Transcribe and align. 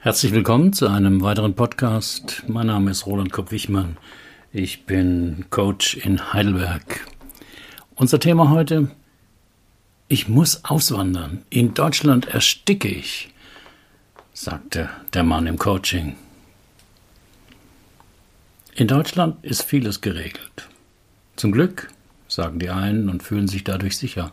Herzlich 0.00 0.30
willkommen 0.30 0.72
zu 0.72 0.86
einem 0.86 1.22
weiteren 1.22 1.54
Podcast. 1.54 2.44
Mein 2.46 2.68
Name 2.68 2.92
ist 2.92 3.04
Roland 3.06 3.32
Kopp-Wichmann. 3.32 3.96
Ich 4.52 4.86
bin 4.86 5.46
Coach 5.50 5.96
in 5.96 6.32
Heidelberg. 6.32 7.04
Unser 7.96 8.20
Thema 8.20 8.48
heute: 8.50 8.92
Ich 10.06 10.28
muss 10.28 10.64
auswandern. 10.64 11.42
In 11.50 11.74
Deutschland 11.74 12.28
ersticke 12.28 12.86
ich, 12.86 13.30
sagte 14.32 14.88
der 15.14 15.24
Mann 15.24 15.48
im 15.48 15.58
Coaching. 15.58 16.14
In 18.76 18.86
Deutschland 18.86 19.44
ist 19.44 19.64
vieles 19.64 20.00
geregelt. 20.00 20.68
Zum 21.34 21.50
Glück, 21.50 21.88
sagen 22.28 22.60
die 22.60 22.70
einen 22.70 23.08
und 23.08 23.24
fühlen 23.24 23.48
sich 23.48 23.64
dadurch 23.64 23.96
sicher. 23.96 24.30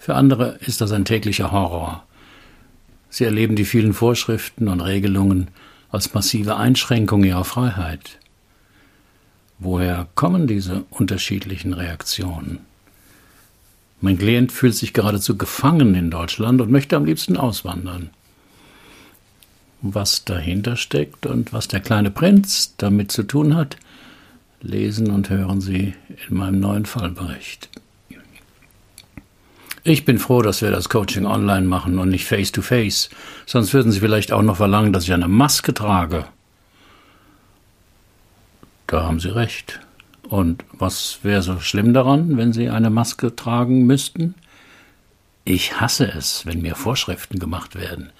Für 0.00 0.16
andere 0.16 0.58
ist 0.66 0.80
das 0.80 0.90
ein 0.90 1.04
täglicher 1.04 1.52
Horror. 1.52 2.04
Sie 3.10 3.24
erleben 3.24 3.56
die 3.56 3.64
vielen 3.64 3.92
Vorschriften 3.92 4.68
und 4.68 4.80
Regelungen 4.80 5.48
als 5.90 6.14
massive 6.14 6.56
Einschränkung 6.56 7.24
ihrer 7.24 7.44
Freiheit. 7.44 8.18
Woher 9.58 10.08
kommen 10.14 10.46
diese 10.46 10.84
unterschiedlichen 10.90 11.74
Reaktionen? 11.74 12.60
Mein 14.00 14.16
Klient 14.16 14.52
fühlt 14.52 14.74
sich 14.74 14.94
geradezu 14.94 15.36
gefangen 15.36 15.94
in 15.94 16.10
Deutschland 16.10 16.60
und 16.62 16.70
möchte 16.70 16.96
am 16.96 17.04
liebsten 17.04 17.36
auswandern 17.36 18.10
was 19.82 20.24
dahinter 20.24 20.76
steckt 20.76 21.26
und 21.26 21.52
was 21.52 21.68
der 21.68 21.80
kleine 21.80 22.10
Prinz 22.10 22.74
damit 22.76 23.12
zu 23.12 23.22
tun 23.22 23.54
hat, 23.54 23.76
lesen 24.60 25.10
und 25.10 25.30
hören 25.30 25.60
Sie 25.60 25.94
in 26.28 26.36
meinem 26.36 26.60
neuen 26.60 26.86
Fallbericht. 26.86 27.68
Ich 29.82 30.04
bin 30.04 30.18
froh, 30.18 30.42
dass 30.42 30.60
wir 30.60 30.70
das 30.70 30.90
Coaching 30.90 31.24
online 31.24 31.66
machen 31.66 31.98
und 31.98 32.10
nicht 32.10 32.26
face 32.26 32.52
to 32.52 32.60
face, 32.60 33.08
sonst 33.46 33.72
würden 33.72 33.92
Sie 33.92 34.00
vielleicht 34.00 34.30
auch 34.30 34.42
noch 34.42 34.56
verlangen, 34.56 34.92
dass 34.92 35.04
ich 35.04 35.12
eine 35.12 35.28
Maske 35.28 35.72
trage. 35.72 36.26
Da 38.86 39.04
haben 39.04 39.20
Sie 39.20 39.34
recht. 39.34 39.80
Und 40.28 40.64
was 40.72 41.20
wäre 41.22 41.42
so 41.42 41.60
schlimm 41.60 41.94
daran, 41.94 42.36
wenn 42.36 42.52
Sie 42.52 42.68
eine 42.68 42.90
Maske 42.90 43.34
tragen 43.34 43.86
müssten? 43.86 44.34
Ich 45.44 45.80
hasse 45.80 46.06
es, 46.06 46.44
wenn 46.44 46.60
mir 46.60 46.74
Vorschriften 46.74 47.38
gemacht 47.38 47.74
werden. 47.74 48.10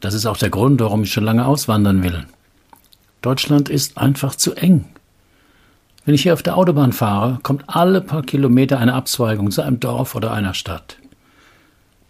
Das 0.00 0.14
ist 0.14 0.26
auch 0.26 0.36
der 0.36 0.50
Grund, 0.50 0.80
warum 0.80 1.02
ich 1.02 1.12
schon 1.12 1.24
lange 1.24 1.46
auswandern 1.46 2.02
will. 2.02 2.24
Deutschland 3.20 3.68
ist 3.68 3.98
einfach 3.98 4.36
zu 4.36 4.54
eng. 4.54 4.84
Wenn 6.04 6.14
ich 6.14 6.22
hier 6.22 6.34
auf 6.34 6.42
der 6.42 6.56
Autobahn 6.56 6.92
fahre, 6.92 7.38
kommt 7.42 7.64
alle 7.66 8.00
paar 8.00 8.22
Kilometer 8.22 8.78
eine 8.78 8.94
Abzweigung 8.94 9.50
zu 9.50 9.62
einem 9.62 9.80
Dorf 9.80 10.14
oder 10.14 10.32
einer 10.32 10.52
Stadt. 10.52 10.98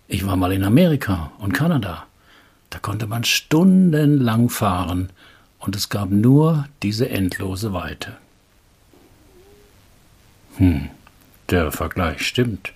Ich 0.08 0.26
war 0.26 0.36
mal 0.36 0.52
in 0.52 0.64
Amerika 0.64 1.30
und 1.38 1.52
Kanada. 1.52 2.04
Da 2.70 2.78
konnte 2.80 3.06
man 3.06 3.22
stundenlang 3.22 4.48
fahren 4.48 5.10
und 5.60 5.76
es 5.76 5.88
gab 5.88 6.10
nur 6.10 6.66
diese 6.82 7.08
endlose 7.08 7.72
Weite. 7.72 8.16
Hm, 10.56 10.90
der 11.50 11.70
Vergleich 11.70 12.26
stimmt. 12.26 12.72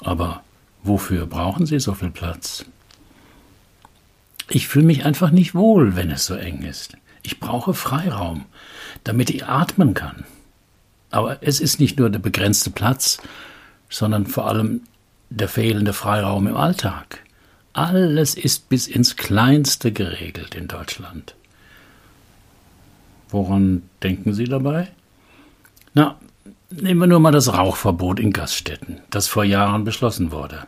Aber 0.00 0.42
wofür 0.82 1.26
brauchen 1.26 1.66
Sie 1.66 1.78
so 1.78 1.94
viel 1.94 2.10
Platz? 2.10 2.64
Ich 4.48 4.68
fühle 4.68 4.86
mich 4.86 5.04
einfach 5.04 5.30
nicht 5.30 5.54
wohl, 5.54 5.96
wenn 5.96 6.10
es 6.10 6.26
so 6.26 6.34
eng 6.34 6.62
ist. 6.62 6.96
Ich 7.22 7.40
brauche 7.40 7.72
Freiraum, 7.74 8.44
damit 9.04 9.30
ich 9.30 9.46
atmen 9.46 9.94
kann. 9.94 10.24
Aber 11.10 11.38
es 11.42 11.60
ist 11.60 11.80
nicht 11.80 11.98
nur 11.98 12.10
der 12.10 12.18
begrenzte 12.18 12.70
Platz, 12.70 13.18
sondern 13.88 14.26
vor 14.26 14.48
allem 14.48 14.82
der 15.30 15.48
fehlende 15.48 15.92
Freiraum 15.92 16.46
im 16.46 16.56
Alltag. 16.56 17.20
Alles 17.72 18.34
ist 18.34 18.68
bis 18.68 18.86
ins 18.86 19.16
Kleinste 19.16 19.92
geregelt 19.92 20.54
in 20.54 20.68
Deutschland. 20.68 21.34
Woran 23.28 23.82
denken 24.02 24.32
Sie 24.32 24.44
dabei? 24.44 24.88
Na, 25.94 26.16
nehmen 26.70 27.00
wir 27.00 27.06
nur 27.06 27.20
mal 27.20 27.32
das 27.32 27.52
Rauchverbot 27.52 28.20
in 28.20 28.32
Gaststätten, 28.32 29.00
das 29.10 29.28
vor 29.28 29.44
Jahren 29.44 29.84
beschlossen 29.84 30.32
wurde. 30.32 30.66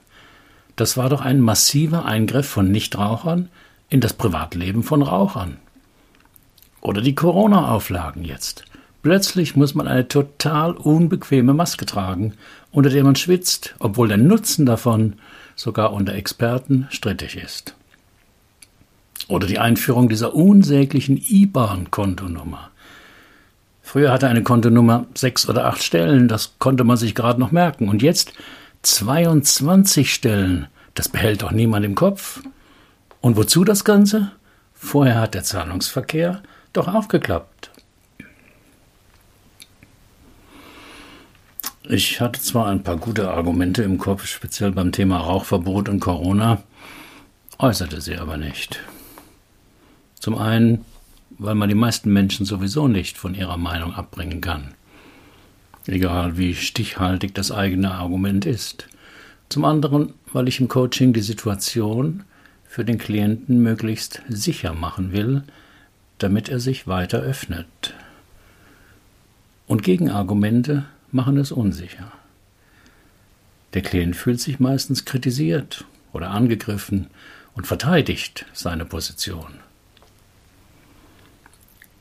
Das 0.77 0.97
war 0.97 1.09
doch 1.09 1.21
ein 1.21 1.41
massiver 1.41 2.05
Eingriff 2.05 2.49
von 2.49 2.71
Nichtrauchern 2.71 3.49
in 3.89 4.01
das 4.01 4.13
Privatleben 4.13 4.83
von 4.83 5.03
Rauchern. 5.03 5.57
Oder 6.81 7.01
die 7.01 7.15
Corona-Auflagen 7.15 8.25
jetzt. 8.25 8.65
Plötzlich 9.03 9.55
muss 9.55 9.75
man 9.75 9.87
eine 9.87 10.09
total 10.09 10.73
unbequeme 10.73 11.55
Maske 11.55 11.87
tragen, 11.87 12.35
unter 12.73 12.91
der 12.91 13.05
man 13.05 13.17
schwitzt, 13.17 13.75
obwohl 13.79 14.09
der 14.09 14.17
Nutzen 14.17 14.67
davon 14.67 15.15
sogar 15.55 15.93
unter 15.93 16.15
Experten 16.15 16.87
strittig 16.91 17.37
ist. 17.37 17.75
Oder 19.29 19.47
die 19.47 19.59
Einführung 19.59 20.09
dieser 20.09 20.35
unsäglichen 20.35 21.17
IBAN-Kontonummer. 21.17 22.71
Früher 23.83 24.13
hatte 24.13 24.29
eine 24.29 24.43
Kontonummer 24.43 25.07
sechs 25.15 25.49
oder 25.49 25.67
acht 25.67 25.83
Stellen, 25.83 26.29
das 26.29 26.59
konnte 26.59 26.85
man 26.85 26.97
sich 26.97 27.15
gerade 27.15 27.41
noch 27.41 27.53
merken. 27.53 27.89
Und 27.89 28.03
jetzt 28.03 28.33
22 28.83 30.13
Stellen, 30.13 30.67
das 30.95 31.09
behält 31.09 31.43
doch 31.43 31.53
niemand 31.53 31.87
im 31.87 31.95
Kopf. 31.95 32.43
Und 33.21 33.37
wozu 33.37 33.65
das 33.65 33.85
Ganze? 33.85 34.33
Vorher 34.75 35.21
hat 35.21 35.35
der 35.35 35.43
Zahlungsverkehr 35.43 36.43
doch 36.73 36.89
aufgeklappt. 36.89 37.71
Ich 41.91 42.21
hatte 42.21 42.39
zwar 42.39 42.67
ein 42.67 42.83
paar 42.83 42.99
gute 42.99 43.31
Argumente 43.31 43.83
im 43.83 43.97
Kopf, 43.97 44.27
speziell 44.27 44.73
beim 44.73 44.93
Thema 44.93 45.21
Rauchverbot 45.21 45.89
und 45.89 46.01
Corona, 46.01 46.63
äußerte 47.59 48.03
sie 48.03 48.19
aber 48.19 48.37
nicht. 48.37 48.81
Zum 50.21 50.37
einen, 50.37 50.85
weil 51.39 51.55
man 51.55 51.71
die 51.71 51.75
meisten 51.75 52.13
Menschen 52.13 52.45
sowieso 52.45 52.89
nicht 52.89 53.17
von 53.17 53.35
ihrer 53.35 53.57
Meinung 53.57 53.95
abbringen 53.95 54.43
kann. 54.43 54.75
Egal 55.87 56.37
wie 56.37 56.55
stichhaltig 56.55 57.35
das 57.35 57.51
eigene 57.51 57.93
Argument 57.93 58.45
ist. 58.45 58.87
Zum 59.49 59.65
anderen, 59.65 60.13
weil 60.31 60.47
ich 60.47 60.61
im 60.61 60.69
Coaching 60.69 61.15
die 61.15 61.23
Situation 61.23 62.23
für 62.67 62.85
den 62.85 62.99
Klienten 62.99 63.63
möglichst 63.63 64.21
sicher 64.29 64.75
machen 64.75 65.13
will, 65.13 65.43
damit 66.19 66.51
er 66.51 66.61
sich 66.61 66.87
weiter 66.87 67.21
öffnet. 67.21 67.95
Und 69.67 69.83
Gegenargumente 69.83 70.85
machen 71.11 71.37
es 71.37 71.53
unsicher. 71.53 72.13
Der 73.75 73.83
Klient 73.83 74.17
fühlt 74.17 74.41
sich 74.41 74.61
meistens 74.61 75.05
kritisiert 75.05 75.85
oder 76.13 76.31
angegriffen 76.31 77.09
und 77.55 77.67
verteidigt 77.67 78.47
seine 78.53 78.85
Position. 78.85 79.61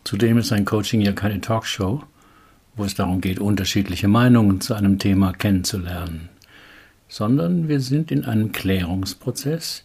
Zudem 0.03 0.38
ist 0.38 0.53
ein 0.53 0.63
Coaching 0.63 1.01
ja 1.01 1.12
keine 1.12 1.41
Talkshow, 1.41 2.03
wo 2.75 2.85
es 2.85 2.95
darum 2.95 3.19
geht, 3.19 3.40
unterschiedliche 3.40 4.07
Meinungen 4.07 4.62
zu 4.62 4.73
einem 4.73 5.00
Thema 5.00 5.34
kennenzulernen, 5.34 6.29
sondern 7.09 7.68
wir 7.68 7.81
sind 7.81 8.12
in 8.12 8.24
einem 8.24 8.51
Klärungsprozess, 8.51 9.84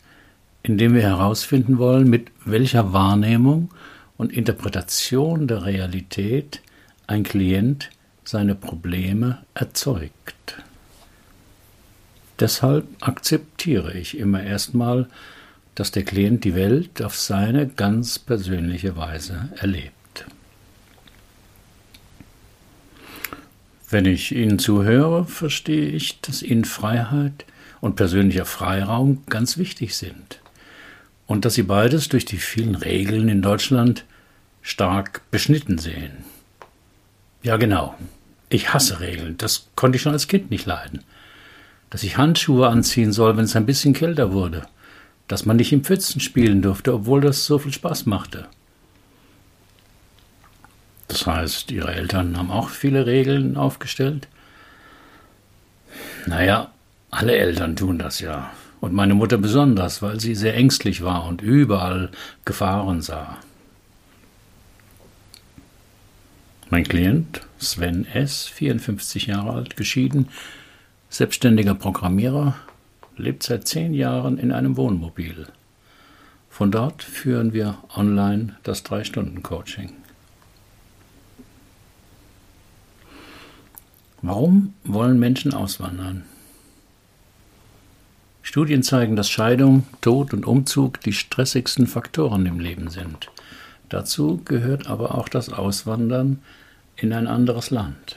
indem 0.63 0.95
wir 0.95 1.03
herausfinden 1.03 1.79
wollen, 1.79 2.09
mit 2.09 2.31
welcher 2.45 2.93
Wahrnehmung 2.93 3.71
und 4.17 4.33
Interpretation 4.33 5.49
der 5.49 5.65
Realität 5.65 6.63
ein 7.09 7.25
Klient 7.25 7.91
seine 8.25 8.55
Probleme 8.55 9.39
erzeugt. 9.55 10.57
Deshalb 12.41 12.87
akzeptiere 13.01 13.93
ich 13.95 14.19
immer 14.19 14.43
erstmal, 14.43 15.09
dass 15.75 15.91
der 15.91 16.03
Klient 16.03 16.45
die 16.45 16.55
Welt 16.55 17.03
auf 17.03 17.17
seine 17.17 17.67
ganz 17.69 18.19
persönliche 18.19 18.97
Weise 18.97 19.51
erlebt. 19.57 19.93
Wenn 23.89 24.07
ich 24.07 24.33
Ihnen 24.35 24.59
zuhöre, 24.59 25.25
verstehe 25.27 25.89
ich, 25.89 26.21
dass 26.21 26.43
Ihnen 26.43 26.65
Freiheit 26.65 27.45
und 27.81 27.97
persönlicher 27.97 28.47
Freiraum 28.47 29.23
ganz 29.29 29.59
wichtig 29.59 29.97
sind 29.97 30.41
und 31.27 31.45
dass 31.45 31.55
sie 31.55 31.63
beides 31.63 32.09
durch 32.09 32.25
die 32.25 32.39
vielen 32.39 32.75
Regeln 32.75 33.29
in 33.29 33.43
Deutschland 33.43 34.05
stark 34.63 35.23
beschnitten 35.31 35.79
sehen. 35.79 36.25
Ja, 37.43 37.57
genau. 37.57 37.95
Ich 38.49 38.73
hasse 38.73 39.01
Regeln. 39.01 39.37
Das 39.39 39.67
konnte 39.75 39.97
ich 39.97 40.03
schon 40.03 40.13
als 40.13 40.29
Kind 40.29 40.51
nicht 40.51 40.67
leiden. 40.67 41.03
Dass 41.91 42.03
ich 42.03 42.17
Handschuhe 42.17 42.69
anziehen 42.69 43.13
soll, 43.13 43.37
wenn 43.37 43.45
es 43.45 43.57
ein 43.57 43.67
bisschen 43.67 43.95
kälter 43.95 44.33
wurde. 44.33 44.63
Dass 45.29 45.45
man 45.45 45.57
nicht 45.57 45.73
im 45.73 45.85
Pfützen 45.85 46.21
spielen 46.21 46.63
durfte, 46.63 46.95
obwohl 46.95 47.21
das 47.21 47.47
so 47.47 47.59
viel 47.59 47.73
Spaß 47.73 48.07
machte. 48.07 48.47
Das 51.09 51.27
heißt, 51.27 51.71
ihre 51.71 51.93
Eltern 51.93 52.39
haben 52.39 52.51
auch 52.51 52.71
viele 52.71 53.07
Regeln 53.07 53.57
aufgestellt? 53.57 54.29
Naja, 56.27 56.71
alle 57.11 57.37
Eltern 57.37 57.77
tun 57.77 57.99
das 57.99 58.21
ja. 58.21 58.51
Und 58.81 58.95
meine 58.95 59.15
Mutter 59.15 59.37
besonders, 59.37 60.01
weil 60.01 60.21
sie 60.21 60.35
sehr 60.35 60.57
ängstlich 60.57 61.03
war 61.03 61.27
und 61.27 61.43
überall 61.43 62.11
Gefahren 62.45 63.03
sah. 63.03 63.39
Mein 66.73 66.85
Klient, 66.85 67.43
Sven 67.59 68.07
S., 68.07 68.47
54 68.47 69.27
Jahre 69.27 69.53
alt, 69.53 69.77
geschieden, 69.77 70.31
selbstständiger 71.11 71.75
Programmierer, 71.75 72.55
lebt 73.19 73.43
seit 73.43 73.69
zehn 73.69 73.93
Jahren 73.93 74.39
in 74.39 74.53
einem 74.53 74.79
Wohnmobil. 74.79 75.49
Von 76.49 76.71
dort 76.71 77.03
führen 77.03 77.53
wir 77.53 77.77
online 77.95 78.57
das 78.63 78.87
3-Stunden-Coaching. 78.87 79.93
Warum 84.23 84.73
wollen 84.83 85.19
Menschen 85.19 85.53
auswandern? 85.53 86.25
Studien 88.41 88.83
zeigen, 88.83 89.15
dass 89.15 89.29
Scheidung, 89.29 89.87
Tod 90.01 90.33
und 90.33 90.47
Umzug 90.47 91.03
die 91.03 91.13
stressigsten 91.13 91.87
Faktoren 91.87 92.47
im 92.47 92.59
Leben 92.59 92.89
sind. 92.89 93.31
Dazu 93.91 94.41
gehört 94.47 94.87
aber 94.87 95.15
auch 95.19 95.29
das 95.29 95.53
Auswandern 95.53 96.41
in 96.97 97.13
ein 97.13 97.27
anderes 97.27 97.71
Land. 97.71 98.17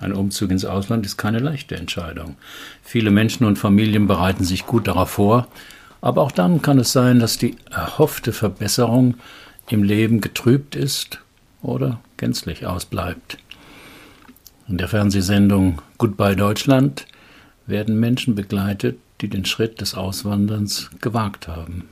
Ein 0.00 0.12
Umzug 0.12 0.50
ins 0.50 0.64
Ausland 0.64 1.04
ist 1.04 1.16
keine 1.16 1.40
leichte 1.40 1.76
Entscheidung. 1.76 2.36
Viele 2.82 3.10
Menschen 3.10 3.44
und 3.44 3.58
Familien 3.58 4.06
bereiten 4.06 4.44
sich 4.44 4.66
gut 4.66 4.86
darauf 4.86 5.10
vor, 5.10 5.48
aber 6.00 6.22
auch 6.22 6.32
dann 6.32 6.62
kann 6.62 6.78
es 6.78 6.92
sein, 6.92 7.18
dass 7.18 7.38
die 7.38 7.56
erhoffte 7.70 8.32
Verbesserung 8.32 9.16
im 9.68 9.82
Leben 9.82 10.20
getrübt 10.20 10.76
ist 10.76 11.20
oder 11.62 12.00
gänzlich 12.16 12.66
ausbleibt. 12.66 13.38
In 14.68 14.78
der 14.78 14.88
Fernsehsendung 14.88 15.82
Goodbye 15.98 16.36
Deutschland 16.36 17.06
werden 17.66 17.98
Menschen 17.98 18.34
begleitet, 18.34 18.98
die 19.20 19.28
den 19.28 19.44
Schritt 19.44 19.80
des 19.80 19.94
Auswanderns 19.94 20.90
gewagt 21.00 21.48
haben. 21.48 21.88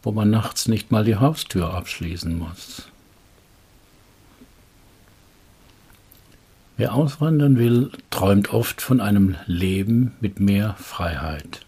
wo 0.02 0.12
man 0.12 0.28
nachts 0.28 0.68
nicht 0.68 0.90
mal 0.90 1.06
die 1.06 1.16
Haustür 1.16 1.72
abschließen 1.72 2.38
muss. 2.38 2.89
Wer 6.80 6.94
auswandern 6.94 7.58
will, 7.58 7.90
träumt 8.08 8.54
oft 8.54 8.80
von 8.80 9.02
einem 9.02 9.36
Leben 9.44 10.12
mit 10.22 10.40
mehr 10.40 10.76
Freiheit. 10.78 11.60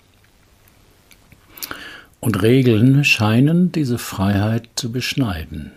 Und 2.18 2.40
Regeln 2.40 3.04
scheinen 3.04 3.72
diese 3.72 3.98
Freiheit 3.98 4.70
zu 4.74 4.90
beschneiden. 4.90 5.70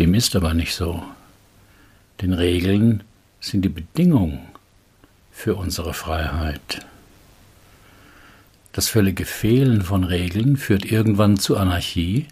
Dem 0.00 0.14
ist 0.14 0.34
aber 0.34 0.52
nicht 0.52 0.74
so. 0.74 1.00
Denn 2.22 2.32
Regeln 2.32 3.04
sind 3.38 3.64
die 3.64 3.68
Bedingung 3.68 4.40
für 5.30 5.54
unsere 5.54 5.94
Freiheit. 5.94 6.84
Das 8.72 8.88
völlige 8.88 9.26
Fehlen 9.26 9.82
von 9.82 10.02
Regeln 10.02 10.56
führt 10.56 10.84
irgendwann 10.84 11.36
zu 11.36 11.56
Anarchie, 11.56 12.26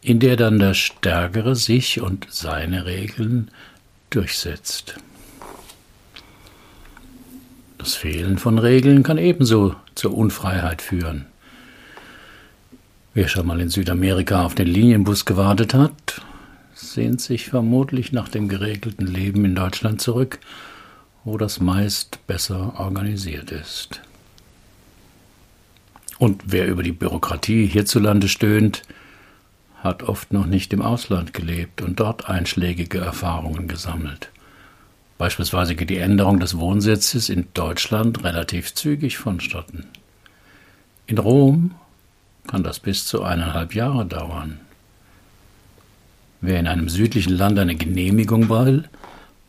in 0.00 0.18
der 0.18 0.34
dann 0.34 0.58
der 0.58 0.74
Stärkere 0.74 1.54
sich 1.54 2.00
und 2.00 2.26
seine 2.30 2.84
Regeln 2.84 3.48
durchsetzt. 4.14 4.96
Das 7.78 7.94
Fehlen 7.94 8.38
von 8.38 8.58
Regeln 8.58 9.02
kann 9.02 9.18
ebenso 9.18 9.74
zur 9.94 10.16
Unfreiheit 10.16 10.82
führen. 10.82 11.26
Wer 13.14 13.28
schon 13.28 13.46
mal 13.46 13.60
in 13.60 13.68
Südamerika 13.68 14.44
auf 14.44 14.54
den 14.54 14.68
Linienbus 14.68 15.24
gewartet 15.24 15.74
hat, 15.74 16.22
sehnt 16.74 17.20
sich 17.20 17.48
vermutlich 17.48 18.12
nach 18.12 18.28
dem 18.28 18.48
geregelten 18.48 19.06
Leben 19.06 19.44
in 19.44 19.54
Deutschland 19.54 20.00
zurück, 20.00 20.38
wo 21.24 21.36
das 21.38 21.60
meist 21.60 22.26
besser 22.26 22.74
organisiert 22.78 23.50
ist. 23.50 24.00
Und 26.18 26.42
wer 26.46 26.68
über 26.68 26.82
die 26.82 26.92
Bürokratie 26.92 27.66
hierzulande 27.66 28.28
stöhnt, 28.28 28.82
hat 29.82 30.04
oft 30.04 30.32
noch 30.32 30.46
nicht 30.46 30.72
im 30.72 30.80
Ausland 30.80 31.34
gelebt 31.34 31.82
und 31.82 31.98
dort 31.98 32.28
einschlägige 32.28 32.98
Erfahrungen 32.98 33.66
gesammelt. 33.66 34.30
Beispielsweise 35.18 35.74
geht 35.74 35.90
die 35.90 35.98
Änderung 35.98 36.40
des 36.40 36.58
Wohnsitzes 36.58 37.28
in 37.28 37.48
Deutschland 37.54 38.24
relativ 38.24 38.74
zügig 38.74 39.18
vonstatten. 39.18 39.86
In 41.06 41.18
Rom 41.18 41.72
kann 42.46 42.62
das 42.62 42.80
bis 42.80 43.06
zu 43.06 43.22
eineinhalb 43.22 43.74
Jahre 43.74 44.06
dauern. 44.06 44.60
Wer 46.40 46.58
in 46.58 46.66
einem 46.66 46.88
südlichen 46.88 47.34
Land 47.34 47.58
eine 47.58 47.76
Genehmigung 47.76 48.48
will, 48.48 48.88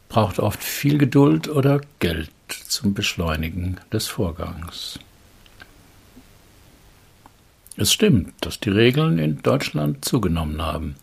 braucht 0.10 0.40
oft 0.40 0.64
viel 0.64 1.00
Geduld 1.00 1.48
oder 1.48 1.82
Geld 2.00 2.30
zum 2.48 2.94
Beschleunigen 2.94 3.78
des 3.92 4.08
Vorgangs. 4.08 5.00
Es 7.76 7.92
stimmt, 7.92 8.34
dass 8.42 8.60
die 8.60 8.70
Regeln 8.70 9.18
in 9.18 9.42
Deutschland 9.42 10.06
zugenommen 10.06 10.62
haben. 10.62 10.96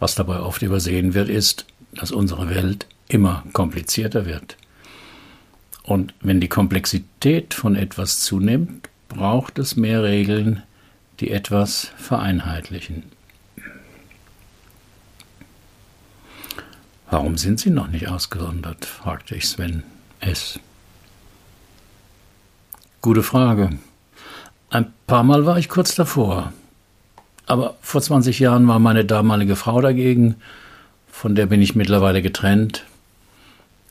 Was 0.00 0.16
dabei 0.16 0.40
oft 0.40 0.62
übersehen 0.62 1.14
wird, 1.14 1.28
ist, 1.28 1.66
dass 1.92 2.10
unsere 2.10 2.50
Welt 2.50 2.86
immer 3.08 3.44
komplizierter 3.52 4.26
wird. 4.26 4.56
Und 5.84 6.14
wenn 6.20 6.40
die 6.40 6.48
Komplexität 6.48 7.54
von 7.54 7.76
etwas 7.76 8.20
zunimmt, 8.20 8.88
braucht 9.08 9.58
es 9.58 9.76
mehr 9.76 10.02
Regeln, 10.02 10.62
die 11.20 11.30
etwas 11.30 11.92
vereinheitlichen. 11.96 13.04
Warum 17.10 17.36
sind 17.36 17.60
Sie 17.60 17.70
noch 17.70 17.88
nicht 17.88 18.08
ausgesondert? 18.08 18.86
fragte 18.86 19.34
ich 19.34 19.46
Sven 19.46 19.82
S. 20.20 20.58
Gute 23.02 23.22
Frage. 23.22 23.78
Ein 24.72 24.90
paar 25.06 25.22
Mal 25.22 25.44
war 25.44 25.58
ich 25.58 25.68
kurz 25.68 25.94
davor. 25.94 26.54
Aber 27.46 27.76
vor 27.82 28.00
20 28.00 28.38
Jahren 28.38 28.66
war 28.66 28.78
meine 28.78 29.04
damalige 29.04 29.54
Frau 29.54 29.82
dagegen, 29.82 30.36
von 31.10 31.34
der 31.34 31.44
bin 31.44 31.60
ich 31.60 31.74
mittlerweile 31.74 32.22
getrennt. 32.22 32.84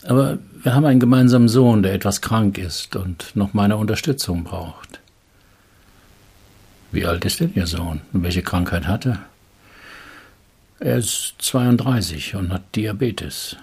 Aber 0.03 0.39
wir 0.63 0.73
haben 0.73 0.85
einen 0.85 1.00
gemeinsamen 1.00 1.50
Sohn, 1.50 1.83
der 1.83 1.93
etwas 1.93 2.21
krank 2.21 2.57
ist 2.57 2.95
und 2.95 3.35
noch 3.35 3.53
meine 3.53 3.77
Unterstützung 3.77 4.43
braucht. 4.43 5.00
Wie 6.91 7.05
alt 7.05 7.25
ist 7.25 7.39
denn 7.39 7.53
Ihr 7.53 7.67
Sohn 7.67 8.01
und 8.11 8.23
welche 8.23 8.41
Krankheit 8.41 8.88
hat 8.88 9.05
er? 9.05 9.19
Er 10.79 10.97
ist 10.97 11.35
32 11.38 12.33
und 12.33 12.51
hat 12.51 12.75
Diabetes. 12.75 13.55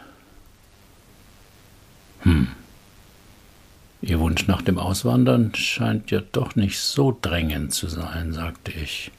Hm. 2.21 2.47
Ihr 4.01 4.21
Wunsch 4.21 4.47
nach 4.47 4.63
dem 4.63 4.79
Auswandern 4.79 5.55
scheint 5.55 6.11
ja 6.11 6.21
doch 6.33 6.55
nicht 6.55 6.79
so 6.79 7.17
drängend 7.21 7.75
zu 7.75 7.89
sein, 7.89 8.33
sagte 8.33 8.73
ich. 8.73 9.11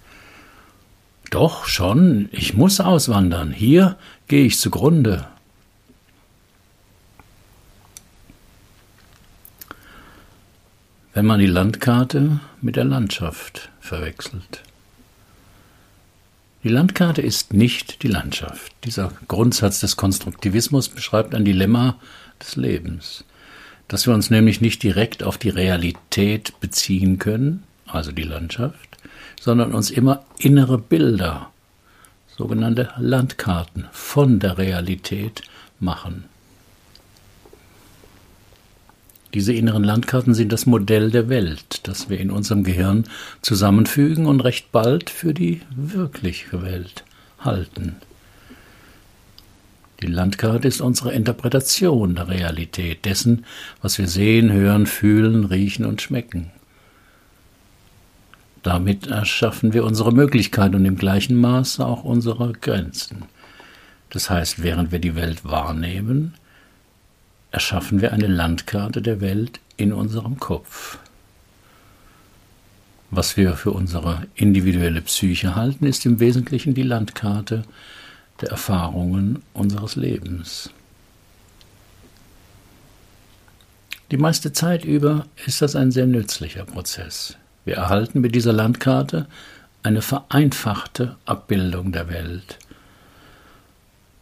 Doch 1.32 1.66
schon, 1.66 2.30
ich 2.32 2.54
muss 2.54 2.80
auswandern. 2.80 3.52
Hier 3.52 3.98
gehe 4.28 4.46
ich 4.46 4.58
zugrunde. 4.58 5.28
Wenn 11.14 11.26
man 11.26 11.40
die 11.40 11.46
Landkarte 11.46 12.40
mit 12.62 12.78
der 12.78 12.86
Landschaft 12.86 13.70
verwechselt. 13.82 14.64
Die 16.64 16.70
Landkarte 16.70 17.22
ist 17.22 17.54
nicht 17.54 18.04
die 18.04 18.08
Landschaft. 18.08 18.74
Dieser 18.84 19.12
Grundsatz 19.28 19.80
des 19.80 19.98
Konstruktivismus 19.98 20.90
beschreibt 20.90 21.34
ein 21.34 21.46
Dilemma 21.46 21.96
des 22.42 22.56
Lebens, 22.56 23.24
dass 23.90 24.08
wir 24.08 24.14
uns 24.14 24.30
nämlich 24.30 24.62
nicht 24.62 24.82
direkt 24.84 25.24
auf 25.24 25.38
die 25.38 25.50
Realität 25.50 26.58
beziehen 26.62 27.20
können, 27.20 27.64
also 27.88 28.12
die 28.12 28.24
Landschaft, 28.24 28.98
sondern 29.42 29.74
uns 29.74 29.90
immer 29.90 30.24
innere 30.38 30.78
Bilder, 30.78 31.50
sogenannte 32.38 32.90
Landkarten 32.98 33.88
von 33.92 34.40
der 34.40 34.58
Realität 34.58 35.42
machen. 35.80 36.26
Diese 39.34 39.54
inneren 39.54 39.84
Landkarten 39.84 40.34
sind 40.34 40.52
das 40.52 40.66
Modell 40.66 41.12
der 41.12 41.28
Welt, 41.30 41.88
das 41.88 42.10
wir 42.10 42.20
in 42.20 42.32
unserem 42.32 42.64
Gehirn 42.64 43.06
zusammenfügen 43.42 44.26
und 44.28 44.42
recht 44.42 44.72
bald 44.72 45.10
für 45.10 45.34
die 45.34 45.62
wirkliche 45.76 46.62
Welt 46.64 47.04
halten. 47.40 47.96
Die 50.02 50.08
Landkarte 50.08 50.68
ist 50.68 50.80
unsere 50.80 51.12
Interpretation 51.12 52.16
der 52.16 52.30
Realität, 52.30 53.04
dessen, 53.04 53.46
was 53.82 53.98
wir 53.98 54.08
sehen, 54.08 54.52
hören, 54.52 54.86
fühlen, 54.86 55.46
riechen 55.46 55.86
und 55.86 56.02
schmecken. 56.02 56.52
Damit 58.64 59.08
erschaffen 59.08 59.74
wir 59.74 59.84
unsere 59.84 60.14
Möglichkeit 60.14 60.74
und 60.76 60.86
im 60.86 60.98
gleichen 60.98 61.36
Maße 61.36 61.86
auch 61.86 62.04
unsere 62.04 62.54
Grenzen. 62.54 63.24
Das 64.10 64.30
heißt, 64.30 64.64
während 64.64 64.92
wir 64.92 65.00
die 65.00 65.16
Welt 65.16 65.46
wahrnehmen, 65.46 66.34
erschaffen 67.52 68.02
wir 68.02 68.14
eine 68.14 68.28
Landkarte 68.28 69.02
der 69.02 69.22
Welt 69.22 69.60
in 69.78 69.94
unserem 69.94 70.40
Kopf. 70.40 70.98
Was 73.12 73.38
wir 73.38 73.56
für 73.56 73.72
unsere 73.72 74.28
individuelle 74.36 75.02
Psyche 75.02 75.56
halten, 75.56 75.86
ist 75.86 76.06
im 76.06 76.20
Wesentlichen 76.20 76.74
die 76.74 76.84
Landkarte 76.84 77.64
der 78.42 78.50
Erfahrungen 78.50 79.42
unseres 79.54 79.96
Lebens. 79.96 80.72
Die 84.12 84.18
meiste 84.18 84.54
Zeit 84.54 84.86
über 84.86 85.28
ist 85.46 85.62
das 85.62 85.76
ein 85.76 85.92
sehr 85.92 86.08
nützlicher 86.08 86.66
Prozess. 86.66 87.38
Wir 87.66 87.76
erhalten 87.76 88.22
mit 88.22 88.34
dieser 88.34 88.54
Landkarte 88.54 89.28
eine 89.84 90.02
vereinfachte 90.02 91.16
Abbildung 91.26 91.92
der 91.92 92.10
Welt. 92.10 92.58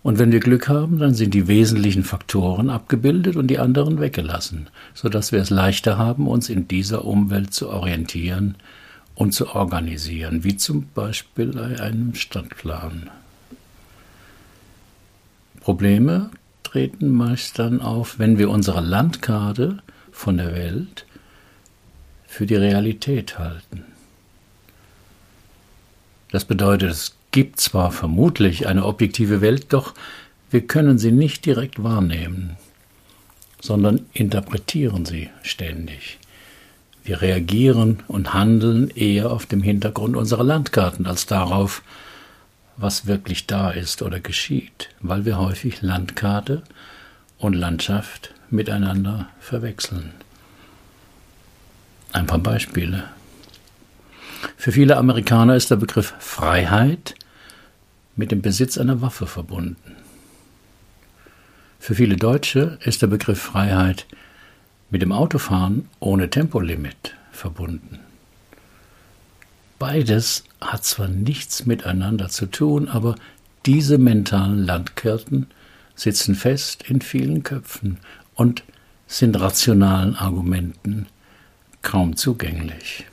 Und 0.03 0.19
wenn 0.19 0.31
wir 0.31 0.39
Glück 0.39 0.67
haben, 0.67 1.00
dann 1.00 1.13
sind 1.13 1.33
die 1.33 1.47
wesentlichen 1.47 2.03
Faktoren 2.03 2.69
abgebildet 2.69 3.36
und 3.36 3.47
die 3.47 3.59
anderen 3.59 4.00
weggelassen, 4.00 4.69
sodass 4.93 5.31
wir 5.31 5.41
es 5.41 5.50
leichter 5.50 5.97
haben, 5.97 6.27
uns 6.27 6.50
in 6.50 6.67
dieser 6.67 7.05
Umwelt 7.05 7.53
zu 7.53 7.69
orientieren 7.69 8.55
und 9.15 9.33
zu 9.33 9.53
organisieren, 9.53 10.43
wie 10.43 10.57
zum 10.57 10.88
Beispiel 10.93 11.47
bei 11.47 11.79
einem 11.81 12.13
Stadtplan. 12.13 13.09
Probleme 15.67 16.29
treten 16.63 17.12
meist 17.12 17.59
dann 17.59 17.81
auf, 17.81 18.19
wenn 18.19 18.38
wir 18.38 18.50
unsere 18.50 18.79
Landkarte 18.79 19.79
von 20.13 20.38
der 20.38 20.55
Welt 20.55 21.05
für 22.25 22.45
die 22.45 22.55
Realität 22.55 23.38
halten. 23.38 23.83
Das 26.31 26.45
bedeutet, 26.45 26.91
es 26.91 27.17
gibt 27.31 27.59
zwar 27.59 27.91
vermutlich 27.91 28.65
eine 28.65 28.86
objektive 28.86 29.41
Welt, 29.41 29.74
doch 29.74 29.93
wir 30.51 30.65
können 30.65 31.00
sie 31.00 31.12
nicht 31.12 31.45
direkt 31.45 31.83
wahrnehmen, 31.83 32.55
sondern 33.59 34.05
interpretieren 34.13 35.03
sie 35.03 35.29
ständig. 35.43 36.17
Wir 37.03 37.21
reagieren 37.21 38.03
und 38.07 38.33
handeln 38.33 38.89
eher 38.91 39.31
auf 39.31 39.45
dem 39.45 39.63
Hintergrund 39.63 40.15
unserer 40.15 40.45
Landkarten 40.45 41.05
als 41.05 41.25
darauf, 41.25 41.83
was 42.77 43.07
wirklich 43.07 43.48
da 43.48 43.72
ist 43.72 44.01
oder 44.01 44.19
geschieht, 44.19 44.89
weil 45.01 45.25
wir 45.25 45.38
häufig 45.38 45.81
Landkarte 45.81 46.63
und 47.39 47.53
Landschaft 47.53 48.34
miteinander 48.50 49.27
verwechseln. 49.39 50.13
Ein 52.13 52.27
paar 52.27 52.39
Beispiele. 52.39 53.03
Für 54.55 54.72
viele 54.72 54.98
Amerikaner 54.98 55.55
ist 55.55 55.72
der 55.72 55.75
Begriff 55.75 56.13
Freiheit 56.19 57.15
mit 58.15 58.31
dem 58.31 58.41
Besitz 58.41 58.77
einer 58.77 59.01
Waffe 59.01 59.27
verbunden. 59.27 59.96
Für 61.79 61.96
viele 61.96 62.17
Deutsche 62.17 62.79
ist 62.84 63.01
der 63.01 63.07
Begriff 63.07 63.41
Freiheit 63.41 64.05
mit 64.89 65.01
dem 65.01 65.12
Autofahren 65.12 65.89
ohne 66.00 66.29
Tempolimit 66.29 67.15
verbunden. 67.31 68.00
Beides 69.79 70.43
hat 70.60 70.84
zwar 70.86 71.07
nichts 71.07 71.65
miteinander 71.65 72.29
zu 72.29 72.48
tun, 72.48 72.88
aber 72.88 73.15
diese 73.65 73.98
mentalen 73.98 74.65
Landkarten 74.65 75.48
sitzen 75.96 76.36
fest 76.36 76.84
in 76.88 77.01
vielen 77.01 77.43
Köpfen 77.43 78.00
und 78.34 78.63
sind 79.07 79.39
rationalen 79.39 80.15
Argumenten 80.15 81.07
kaum 81.81 82.15
zugänglich. 82.15 83.05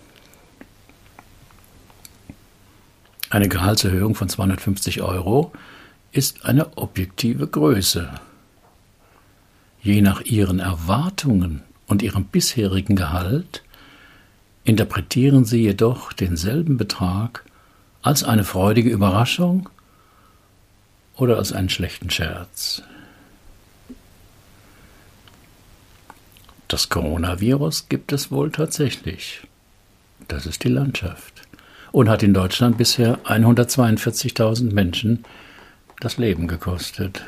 Eine 3.30 3.49
Gehaltserhöhung 3.49 4.14
von 4.14 4.28
250 4.28 5.02
Euro 5.02 5.52
ist 6.12 6.44
eine 6.44 6.76
objektive 6.76 7.47
Größe. 7.47 8.09
Je 9.83 10.00
nach 10.00 10.23
ihren 10.23 10.61
Erwartungen 10.61 11.62
und 11.87 12.02
ihrem 12.02 12.25
bisherigen 12.25 12.97
Gehalt 12.97 13.64
interpretieren 14.64 15.44
sie 15.44 15.62
jedoch 15.62 16.12
denselben 16.12 16.76
Betrag 16.76 17.44
als 18.02 18.25
eine 18.25 18.44
freudige 18.44 18.90
Überraschung 18.90 19.68
oder 21.16 21.37
als 21.37 21.52
einen 21.52 21.68
schlechten 21.68 22.11
Scherz. 22.11 22.83
Das 26.68 26.88
Coronavirus 26.88 27.88
gibt 27.88 28.12
es 28.12 28.30
wohl 28.30 28.50
tatsächlich. 28.50 29.47
Das 30.28 30.47
ist 30.47 30.64
die 30.64 30.68
Landschaft. 30.68 31.42
Und 31.92 32.09
hat 32.09 32.23
in 32.23 32.35
Deutschland 32.35 32.78
bisher 32.78 33.18
142.000 33.25 34.73
Menschen 34.73 35.25
das 36.00 36.16
Leben 36.16 36.49
gekostet. 36.49 37.23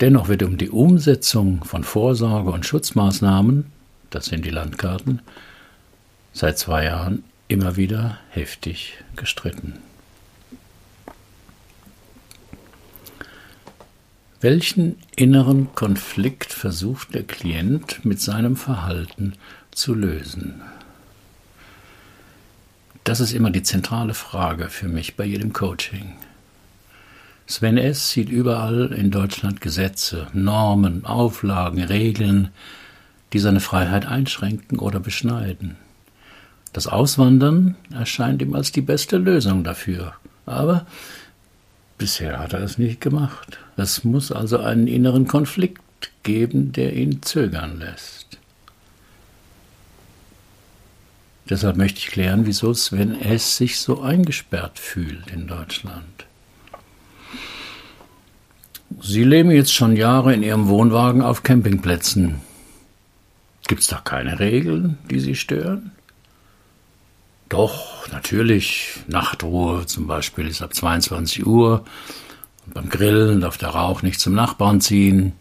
Dennoch 0.00 0.28
wird 0.28 0.42
um 0.42 0.56
die 0.56 0.70
Umsetzung 0.70 1.64
von 1.64 1.84
Vorsorge- 1.84 2.50
und 2.50 2.64
Schutzmaßnahmen, 2.64 3.70
das 4.10 4.26
sind 4.26 4.44
die 4.44 4.50
Landkarten, 4.50 5.20
seit 6.32 6.58
zwei 6.58 6.84
Jahren 6.84 7.24
immer 7.48 7.76
wieder 7.76 8.18
heftig 8.30 8.94
gestritten. 9.16 9.78
Welchen 14.40 14.96
inneren 15.14 15.72
Konflikt 15.74 16.52
versucht 16.52 17.14
der 17.14 17.22
Klient 17.22 18.04
mit 18.04 18.20
seinem 18.20 18.56
Verhalten 18.56 19.34
zu 19.70 19.94
lösen? 19.94 20.62
Das 23.04 23.20
ist 23.20 23.32
immer 23.32 23.50
die 23.50 23.62
zentrale 23.62 24.14
Frage 24.14 24.68
für 24.68 24.88
mich 24.88 25.16
bei 25.16 25.24
jedem 25.24 25.52
Coaching. 25.52 26.14
Sven 27.46 27.76
S. 27.76 28.10
sieht 28.10 28.30
überall 28.30 28.92
in 28.92 29.10
Deutschland 29.10 29.60
Gesetze, 29.60 30.28
Normen, 30.32 31.04
Auflagen, 31.04 31.82
Regeln, 31.82 32.48
die 33.32 33.38
seine 33.38 33.60
Freiheit 33.60 34.06
einschränken 34.06 34.78
oder 34.78 35.00
beschneiden. 35.00 35.76
Das 36.72 36.86
Auswandern 36.86 37.76
erscheint 37.92 38.40
ihm 38.40 38.54
als 38.54 38.72
die 38.72 38.80
beste 38.80 39.18
Lösung 39.18 39.62
dafür. 39.62 40.14
Aber 40.46 40.86
bisher 41.98 42.38
hat 42.38 42.54
er 42.54 42.60
es 42.60 42.78
nicht 42.78 43.00
gemacht. 43.00 43.58
Es 43.76 44.04
muss 44.04 44.32
also 44.32 44.58
einen 44.58 44.86
inneren 44.86 45.26
Konflikt 45.26 45.82
geben, 46.22 46.72
der 46.72 46.94
ihn 46.94 47.22
zögern 47.22 47.78
lässt. 47.78 48.38
Deshalb 51.50 51.76
möchte 51.76 51.98
ich 51.98 52.06
klären, 52.06 52.46
wieso 52.46 52.72
Sven 52.72 53.20
S. 53.20 53.56
sich 53.56 53.78
so 53.78 54.00
eingesperrt 54.00 54.78
fühlt 54.78 55.30
in 55.30 55.48
Deutschland. 55.48 56.26
Sie 59.00 59.24
leben 59.24 59.50
jetzt 59.50 59.72
schon 59.72 59.96
Jahre 59.96 60.32
in 60.34 60.42
Ihrem 60.42 60.68
Wohnwagen 60.68 61.22
auf 61.22 61.42
Campingplätzen. 61.42 62.40
Gibt 63.66 63.82
es 63.82 63.88
da 63.88 63.98
keine 63.98 64.38
Regeln, 64.38 64.98
die 65.10 65.20
Sie 65.20 65.34
stören? 65.34 65.92
Doch, 67.52 68.08
natürlich. 68.10 69.00
Nachtruhe 69.08 69.84
zum 69.84 70.06
Beispiel 70.06 70.46
ist 70.46 70.62
ab 70.62 70.74
22 70.74 71.46
Uhr. 71.46 71.84
Und 72.64 72.72
beim 72.72 72.88
Grillen 72.88 73.42
darf 73.42 73.58
der 73.58 73.68
Rauch 73.68 74.00
nicht 74.00 74.20
zum 74.20 74.32
Nachbarn 74.32 74.80
ziehen. 74.80 75.32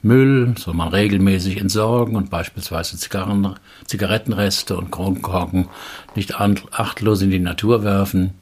Müll 0.00 0.54
soll 0.56 0.74
man 0.74 0.90
regelmäßig 0.90 1.56
entsorgen 1.56 2.14
und 2.14 2.30
beispielsweise 2.30 2.96
Zigarren, 2.98 3.56
Zigarettenreste 3.84 4.76
und 4.76 4.92
Kronkorken 4.92 5.68
nicht 6.14 6.36
achtlos 6.36 7.20
in 7.20 7.32
die 7.32 7.40
Natur 7.40 7.82
werfen. 7.82 8.34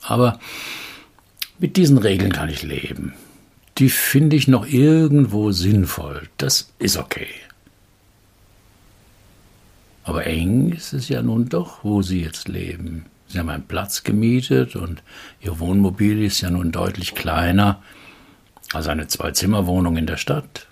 Aber 0.00 0.38
mit 1.58 1.76
diesen 1.76 1.98
Regeln 1.98 2.30
kann 2.30 2.48
ich 2.48 2.62
leben. 2.62 3.12
Die 3.78 3.90
finde 3.90 4.36
ich 4.36 4.46
noch 4.46 4.68
irgendwo 4.68 5.50
sinnvoll. 5.50 6.28
Das 6.36 6.72
ist 6.78 6.96
okay. 6.96 7.26
Aber 10.04 10.26
eng 10.26 10.70
ist 10.70 10.92
es 10.92 11.08
ja 11.08 11.22
nun 11.22 11.48
doch, 11.48 11.84
wo 11.84 12.02
Sie 12.02 12.22
jetzt 12.22 12.48
leben. 12.48 13.06
Sie 13.28 13.38
haben 13.38 13.48
einen 13.48 13.66
Platz 13.66 14.02
gemietet 14.02 14.76
und 14.76 15.02
Ihr 15.40 15.58
Wohnmobil 15.58 16.22
ist 16.22 16.40
ja 16.40 16.50
nun 16.50 16.72
deutlich 16.72 17.14
kleiner 17.14 17.82
als 18.72 18.88
eine 18.88 19.06
Zwei-Zimmer-Wohnung 19.06 19.96
in 19.96 20.06
der 20.06 20.16
Stadt. 20.16 20.66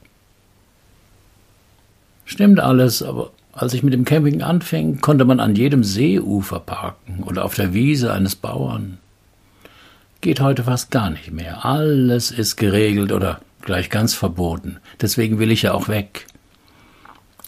Stimmt 2.24 2.60
alles, 2.60 3.02
aber 3.02 3.32
als 3.52 3.74
ich 3.74 3.82
mit 3.82 3.92
dem 3.92 4.04
Camping 4.04 4.42
anfing, 4.42 5.00
konnte 5.00 5.24
man 5.24 5.40
an 5.40 5.56
jedem 5.56 5.84
Seeufer 5.84 6.60
parken 6.60 7.22
oder 7.24 7.44
auf 7.44 7.54
der 7.54 7.74
Wiese 7.74 8.12
eines 8.12 8.36
Bauern. 8.36 8.98
Geht 10.20 10.40
heute 10.40 10.64
fast 10.64 10.90
gar 10.90 11.10
nicht 11.10 11.32
mehr. 11.32 11.64
Alles 11.64 12.30
ist 12.30 12.56
geregelt 12.56 13.10
oder 13.10 13.40
gleich 13.62 13.90
ganz 13.90 14.14
verboten. 14.14 14.78
Deswegen 15.00 15.38
will 15.38 15.50
ich 15.50 15.62
ja 15.62 15.72
auch 15.72 15.88
weg. 15.88 16.26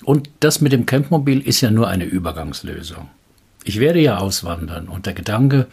Und 0.05 0.29
das 0.41 0.61
mit 0.61 0.73
dem 0.73 0.87
Campmobil 0.87 1.41
ist 1.41 1.61
ja 1.61 1.71
nur 1.71 1.89
eine 1.89 2.05
Übergangslösung. 2.05 3.09
Ich 3.65 3.79
werde 3.79 4.01
ja 4.01 4.19
auswandern 4.19 4.89
und 4.89 5.07
der 5.07 5.15
Gedanke, 5.15 5.69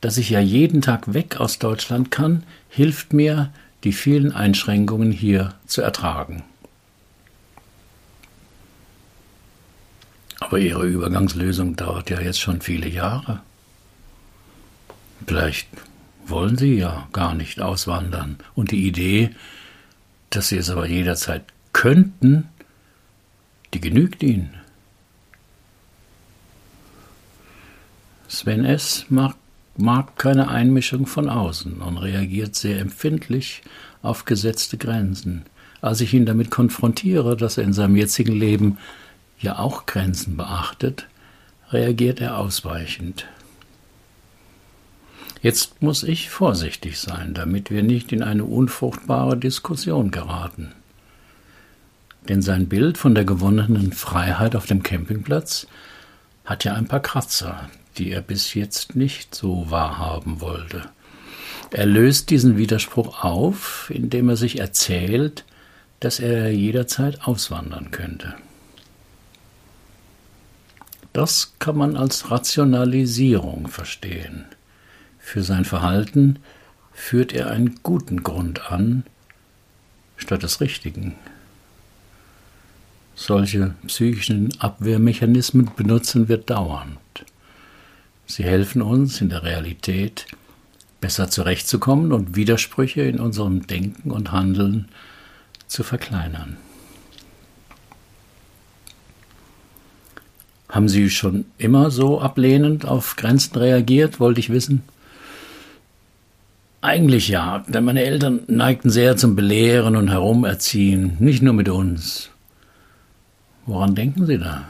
dass 0.00 0.18
ich 0.18 0.30
ja 0.30 0.40
jeden 0.40 0.82
Tag 0.82 1.14
weg 1.14 1.38
aus 1.38 1.58
Deutschland 1.58 2.10
kann, 2.10 2.42
hilft 2.68 3.12
mir, 3.12 3.52
die 3.84 3.92
vielen 3.92 4.32
Einschränkungen 4.32 5.12
hier 5.12 5.54
zu 5.66 5.82
ertragen. 5.82 6.42
Aber 10.40 10.58
Ihre 10.58 10.86
Übergangslösung 10.86 11.76
dauert 11.76 12.10
ja 12.10 12.20
jetzt 12.20 12.40
schon 12.40 12.60
viele 12.60 12.88
Jahre. 12.88 13.40
Vielleicht 15.26 15.68
wollen 16.26 16.56
Sie 16.58 16.74
ja 16.74 17.08
gar 17.12 17.34
nicht 17.34 17.60
auswandern. 17.60 18.38
Und 18.54 18.72
die 18.72 18.86
Idee, 18.86 19.30
dass 20.30 20.48
Sie 20.48 20.56
es 20.56 20.68
aber 20.68 20.86
jederzeit 20.86 21.44
könnten, 21.72 22.48
die 23.74 23.80
genügt 23.80 24.22
Ihnen. 24.22 24.50
Sven 28.28 28.64
S. 28.64 29.06
mag, 29.08 29.36
mag 29.76 30.16
keine 30.16 30.48
Einmischung 30.48 31.06
von 31.06 31.28
außen 31.28 31.80
und 31.80 31.98
reagiert 31.98 32.54
sehr 32.54 32.80
empfindlich 32.80 33.62
auf 34.02 34.24
gesetzte 34.24 34.78
Grenzen. 34.78 35.44
Als 35.80 36.00
ich 36.00 36.14
ihn 36.14 36.26
damit 36.26 36.50
konfrontiere, 36.50 37.36
dass 37.36 37.58
er 37.58 37.64
in 37.64 37.72
seinem 37.72 37.96
jetzigen 37.96 38.34
Leben 38.34 38.78
ja 39.38 39.58
auch 39.58 39.86
Grenzen 39.86 40.36
beachtet, 40.36 41.08
reagiert 41.70 42.20
er 42.20 42.38
ausweichend. 42.38 43.26
Jetzt 45.42 45.82
muss 45.82 46.04
ich 46.04 46.30
vorsichtig 46.30 47.00
sein, 47.00 47.34
damit 47.34 47.70
wir 47.70 47.82
nicht 47.82 48.12
in 48.12 48.22
eine 48.22 48.44
unfruchtbare 48.44 49.36
Diskussion 49.36 50.12
geraten. 50.12 50.72
Denn 52.28 52.42
sein 52.42 52.68
Bild 52.68 52.98
von 52.98 53.14
der 53.14 53.24
gewonnenen 53.24 53.92
Freiheit 53.92 54.54
auf 54.54 54.66
dem 54.66 54.82
Campingplatz 54.82 55.66
hat 56.44 56.64
ja 56.64 56.74
ein 56.74 56.86
paar 56.86 57.00
Kratzer, 57.00 57.68
die 57.98 58.10
er 58.10 58.22
bis 58.22 58.54
jetzt 58.54 58.94
nicht 58.94 59.34
so 59.34 59.70
wahrhaben 59.70 60.40
wollte. 60.40 60.82
Er 61.70 61.86
löst 61.86 62.30
diesen 62.30 62.56
Widerspruch 62.58 63.24
auf, 63.24 63.90
indem 63.92 64.28
er 64.28 64.36
sich 64.36 64.58
erzählt, 64.58 65.44
dass 66.00 66.20
er 66.20 66.52
jederzeit 66.52 67.26
auswandern 67.26 67.90
könnte. 67.90 68.34
Das 71.12 71.54
kann 71.58 71.76
man 71.76 71.96
als 71.96 72.30
Rationalisierung 72.30 73.68
verstehen. 73.68 74.46
Für 75.18 75.42
sein 75.42 75.64
Verhalten 75.64 76.38
führt 76.92 77.32
er 77.32 77.50
einen 77.50 77.80
guten 77.82 78.22
Grund 78.22 78.70
an, 78.70 79.04
statt 80.16 80.42
des 80.42 80.60
richtigen. 80.60 81.14
Solche 83.24 83.74
psychischen 83.86 84.48
Abwehrmechanismen 84.58 85.70
benutzen 85.76 86.28
wir 86.28 86.38
dauernd. 86.38 86.98
Sie 88.26 88.42
helfen 88.42 88.82
uns 88.82 89.20
in 89.20 89.28
der 89.28 89.44
Realität 89.44 90.26
besser 91.00 91.30
zurechtzukommen 91.30 92.10
und 92.10 92.34
Widersprüche 92.34 93.02
in 93.02 93.20
unserem 93.20 93.64
Denken 93.68 94.10
und 94.10 94.32
Handeln 94.32 94.88
zu 95.68 95.84
verkleinern. 95.84 96.56
Haben 100.68 100.88
Sie 100.88 101.08
schon 101.08 101.44
immer 101.58 101.92
so 101.92 102.20
ablehnend 102.20 102.86
auf 102.86 103.14
Grenzen 103.14 103.56
reagiert, 103.56 104.18
wollte 104.18 104.40
ich 104.40 104.50
wissen? 104.50 104.82
Eigentlich 106.80 107.28
ja, 107.28 107.64
denn 107.68 107.84
meine 107.84 108.02
Eltern 108.02 108.40
neigten 108.48 108.90
sehr 108.90 109.16
zum 109.16 109.36
Belehren 109.36 109.94
und 109.94 110.08
Herumerziehen, 110.08 111.18
nicht 111.20 111.40
nur 111.40 111.54
mit 111.54 111.68
uns. 111.68 112.31
Woran 113.66 113.94
denken 113.94 114.26
Sie 114.26 114.38
da? 114.38 114.64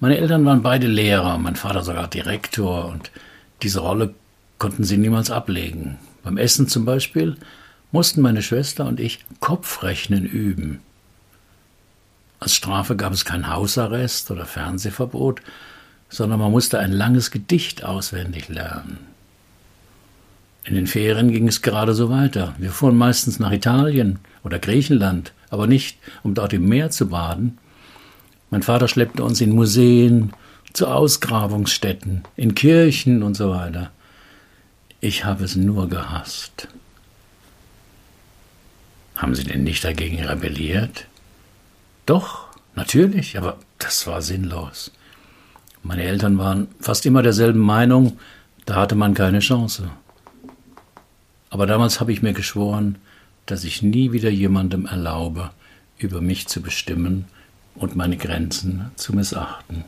Meine 0.00 0.18
Eltern 0.18 0.44
waren 0.44 0.62
beide 0.62 0.86
Lehrer, 0.86 1.38
mein 1.38 1.56
Vater 1.56 1.82
sogar 1.82 2.08
Direktor, 2.08 2.86
und 2.86 3.10
diese 3.62 3.80
Rolle 3.80 4.14
konnten 4.58 4.84
sie 4.84 4.96
niemals 4.96 5.30
ablegen. 5.30 5.98
Beim 6.22 6.36
Essen 6.36 6.68
zum 6.68 6.84
Beispiel 6.84 7.36
mussten 7.90 8.20
meine 8.20 8.42
Schwester 8.42 8.86
und 8.86 9.00
ich 9.00 9.24
Kopfrechnen 9.40 10.24
üben. 10.24 10.80
Als 12.40 12.54
Strafe 12.54 12.94
gab 12.96 13.12
es 13.12 13.24
kein 13.24 13.48
Hausarrest 13.48 14.30
oder 14.30 14.46
Fernsehverbot, 14.46 15.42
sondern 16.08 16.38
man 16.38 16.52
musste 16.52 16.78
ein 16.78 16.92
langes 16.92 17.30
Gedicht 17.30 17.84
auswendig 17.84 18.48
lernen. 18.48 18.98
In 20.64 20.74
den 20.74 20.86
Ferien 20.86 21.32
ging 21.32 21.48
es 21.48 21.62
gerade 21.62 21.94
so 21.94 22.10
weiter. 22.10 22.54
Wir 22.58 22.70
fuhren 22.70 22.96
meistens 22.96 23.38
nach 23.38 23.52
Italien 23.52 24.18
oder 24.44 24.58
Griechenland, 24.58 25.32
aber 25.50 25.66
nicht, 25.66 25.98
um 26.22 26.34
dort 26.34 26.52
im 26.52 26.68
Meer 26.68 26.90
zu 26.90 27.08
baden. 27.08 27.58
Mein 28.50 28.62
Vater 28.62 28.88
schleppte 28.88 29.22
uns 29.22 29.40
in 29.40 29.54
Museen, 29.54 30.32
zu 30.72 30.86
Ausgrabungsstätten, 30.86 32.22
in 32.36 32.54
Kirchen 32.54 33.22
und 33.22 33.34
so 33.34 33.50
weiter. 33.50 33.90
Ich 35.00 35.24
habe 35.24 35.44
es 35.44 35.56
nur 35.56 35.88
gehasst. 35.88 36.68
Haben 39.16 39.34
Sie 39.34 39.44
denn 39.44 39.64
nicht 39.64 39.84
dagegen 39.84 40.22
rebelliert? 40.24 41.06
Doch, 42.06 42.46
natürlich, 42.74 43.36
aber 43.36 43.58
das 43.78 44.06
war 44.06 44.22
sinnlos. 44.22 44.92
Meine 45.82 46.04
Eltern 46.04 46.38
waren 46.38 46.68
fast 46.80 47.06
immer 47.06 47.22
derselben 47.22 47.60
Meinung, 47.60 48.18
da 48.66 48.76
hatte 48.76 48.94
man 48.94 49.14
keine 49.14 49.40
Chance. 49.40 49.90
Aber 51.50 51.66
damals 51.66 52.00
habe 52.00 52.12
ich 52.12 52.22
mir 52.22 52.32
geschworen, 52.32 52.98
dass 53.48 53.64
ich 53.64 53.82
nie 53.82 54.12
wieder 54.12 54.28
jemandem 54.28 54.84
erlaube, 54.84 55.50
über 55.96 56.20
mich 56.20 56.46
zu 56.48 56.60
bestimmen 56.60 57.24
und 57.74 57.96
meine 57.96 58.18
Grenzen 58.18 58.90
zu 58.96 59.14
missachten. 59.14 59.84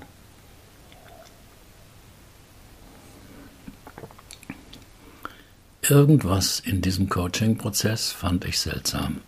Irgendwas 5.83 6.61
in 6.61 6.81
diesem 6.81 7.11
Coaching-Prozess 7.11 8.13
fand 8.13 8.47
ich 8.47 8.59
seltsam. 8.59 9.21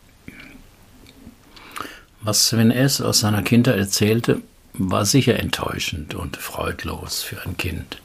Was 2.22 2.46
Sven 2.46 2.70
S. 2.70 3.02
aus 3.02 3.20
seiner 3.20 3.42
Kindheit 3.42 3.76
erzählte, 3.78 4.40
war 4.72 5.04
sicher 5.04 5.38
enttäuschend 5.38 6.14
und 6.14 6.38
freudlos 6.38 7.22
für 7.22 7.44
ein 7.44 7.58
Kind. 7.58 8.00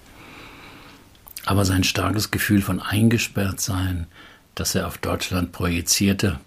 Aber 1.45 1.63
sein 1.63 1.85
starkes 1.85 2.31
Gefühl 2.31 2.61
von 2.61 2.81
Eingesperrtsein, 2.81 4.07
das 4.59 4.73
er 4.73 4.87
auf 4.87 4.97
Deutschland 4.97 5.51
projizierte, 5.51 6.39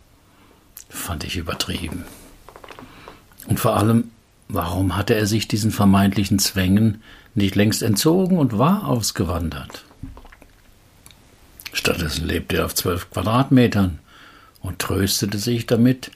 fand 0.89 1.23
ich 1.25 1.37
übertrieben. 1.37 2.05
Und 3.47 3.61
vor 3.61 3.77
allem, 3.77 4.11
warum 4.49 4.97
hatte 4.97 5.15
er 5.15 5.27
sich 5.27 5.47
diesen 5.47 5.71
vermeintlichen 5.71 6.41
Zwängen 6.41 7.03
nicht 7.35 7.55
längst 7.55 7.83
entzogen 7.83 8.37
und 8.39 8.59
war 8.59 8.89
ausgewandert? 8.89 9.85
Stattdessen 11.73 12.27
lebte 12.27 12.57
er 12.57 12.67
auf 12.67 12.75
zwölf 12.75 13.11
Quadratmetern 13.11 14.01
und 14.61 14.81
tröstete 14.81 15.39
sich 15.39 15.67
damit, 15.67 16.11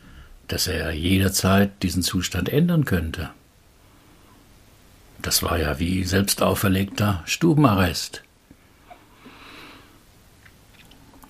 dass 0.48 0.66
er 0.66 0.92
jederzeit 0.92 1.70
diesen 1.82 2.02
Zustand 2.02 2.48
ändern 2.48 2.84
könnte. 2.84 3.30
Das 5.22 5.44
war 5.44 5.58
ja 5.58 5.78
wie 5.78 6.02
selbst 6.02 6.42
auferlegter 6.42 7.22
Stubenarrest. 7.24 8.24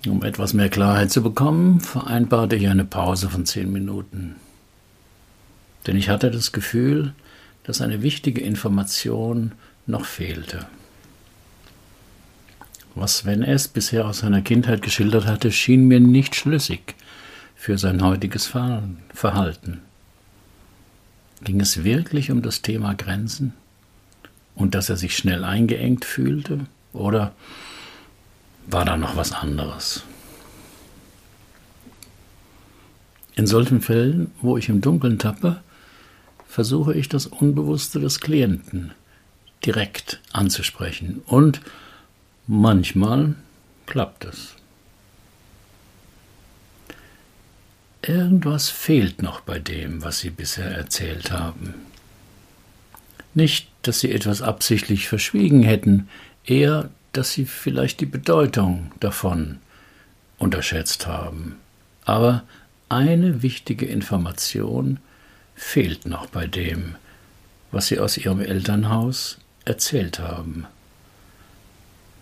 Um 0.07 0.23
etwas 0.23 0.53
mehr 0.53 0.69
Klarheit 0.69 1.11
zu 1.11 1.23
bekommen, 1.23 1.81
vereinbarte 1.81 2.57
ich 2.57 2.69
eine 2.69 2.85
Pause 2.85 3.31
von 3.31 3.47
zehn 3.47 3.73
Minuten. 3.73 4.37
Denn 5.87 5.97
ich 5.97 6.09
hatte 6.09 6.31
das 6.31 6.53
Gefühl, 6.53 7.15
dass 7.63 7.81
eine 7.81 8.03
wichtige 8.03 8.41
Information 8.41 9.53
noch 9.87 10.05
fehlte. 10.05 10.67
Was 12.95 13.19
Sven 13.19 13.43
S. 13.43 13.69
bisher 13.69 14.07
aus 14.07 14.19
seiner 14.19 14.43
Kindheit 14.43 14.83
geschildert 14.83 15.27
hatte, 15.27 15.51
schien 15.51 15.89
mir 15.89 16.01
nicht 16.01 16.37
schlüssig 16.37 16.95
für 17.57 17.79
sein 17.79 18.03
heutiges 18.03 18.47
Verhalten. 18.47 19.81
Ging 21.43 21.61
es 21.61 21.83
wirklich 21.83 22.31
um 22.31 22.43
das 22.43 22.63
Thema 22.63 22.95
Grenzen 22.95 23.53
und 24.55 24.75
dass 24.75 24.91
er 24.91 24.97
sich 24.97 25.17
schnell 25.17 25.45
eingeengt 25.45 26.05
fühlte? 26.05 26.67
Oder 26.93 27.35
war 28.67 28.85
da 28.85 28.97
noch 28.97 29.17
was 29.17 29.33
anderes. 29.33 30.05
In 33.37 33.47
solchen 33.47 33.81
Fällen, 33.81 34.31
wo 34.41 34.57
ich 34.57 34.69
im 34.69 34.81
Dunkeln 34.81 35.19
tappe, 35.19 35.61
versuche 36.49 36.95
ich 36.95 37.09
das 37.09 37.27
Unbewusste 37.27 37.99
des 37.99 38.21
Klienten 38.21 38.93
direkt 39.65 40.21
anzusprechen 40.33 41.23
und 41.27 41.61
manchmal 42.47 43.35
klappt 43.87 44.25
es. 44.25 44.55
Irgendwas 48.03 48.69
fehlt 48.69 49.23
noch 49.23 49.41
bei 49.41 49.59
dem, 49.59 50.03
was 50.05 50.21
Sie 50.21 50.31
bisher 50.31 50.71
erzählt 50.71 51.31
haben. 51.31 51.75
Nicht, 53.33 53.69
dass 53.83 54.01
Sie 54.01 54.13
etwas 54.13 54.43
absichtlich 54.43 55.09
verschwiegen 55.09 55.63
hätten, 55.63 56.09
eher, 56.45 56.91
dass 57.17 57.33
sie 57.33 57.47
vielleicht 57.47 58.01
die 58.01 58.07
Bedeutung 58.07 58.93
davon 59.01 59.59
unterschätzt 60.39 61.07
haben. 61.07 61.57
Aber 62.05 62.43
eine 62.89 63.43
wichtige 63.43 63.87
Information 63.87 64.99
fehlt 65.55 66.07
noch 66.07 66.27
bei 66.27 66.47
dem, 66.47 66.97
was 67.71 67.87
Sie 67.87 67.99
aus 67.99 68.17
Ihrem 68.19 68.41
Elternhaus 68.41 69.39
erzählt 69.65 70.19
haben. 70.19 70.67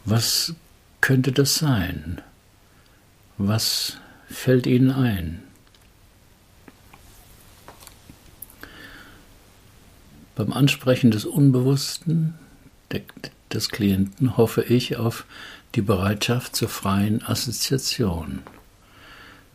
Was 0.05 0.55
könnte 1.01 1.33
das 1.33 1.57
sein? 1.57 2.21
Was 3.39 3.99
fällt 4.29 4.67
Ihnen 4.67 4.91
ein? 4.91 5.43
Beim 10.35 10.53
Ansprechen 10.53 11.11
des 11.11 11.25
Unbewussten 11.25 12.35
des 13.55 13.69
Klienten 13.69 14.37
hoffe 14.37 14.63
ich 14.63 14.97
auf 14.97 15.25
die 15.75 15.83
Bereitschaft 15.83 16.57
zur 16.57 16.69
freien 16.69 17.25
Assoziation. 17.25 18.41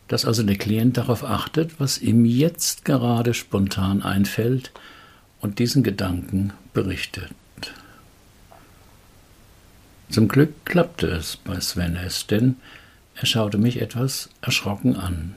Dass 0.08 0.24
also 0.24 0.42
der 0.42 0.56
Klient 0.56 0.96
darauf 0.96 1.24
achtet, 1.24 1.78
was 1.78 1.98
ihm 1.98 2.24
jetzt 2.24 2.84
gerade 2.84 3.34
spontan 3.34 4.02
einfällt 4.02 4.72
und 5.40 5.58
diesen 5.58 5.82
Gedanken 5.82 6.52
berichtet. 6.72 7.32
Zum 10.10 10.28
Glück 10.28 10.64
klappte 10.64 11.06
es 11.08 11.36
bei 11.36 11.60
Sven 11.60 11.96
S., 11.96 12.26
denn 12.26 12.56
er 13.14 13.26
schaute 13.26 13.58
mich 13.58 13.80
etwas 13.82 14.30
erschrocken 14.40 14.96
an. 14.96 15.34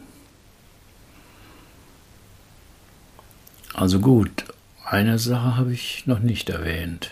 Also 3.73 3.99
gut, 3.99 4.45
eine 4.85 5.19
Sache 5.19 5.57
habe 5.57 5.73
ich 5.73 6.05
noch 6.05 6.19
nicht 6.19 6.49
erwähnt. 6.49 7.11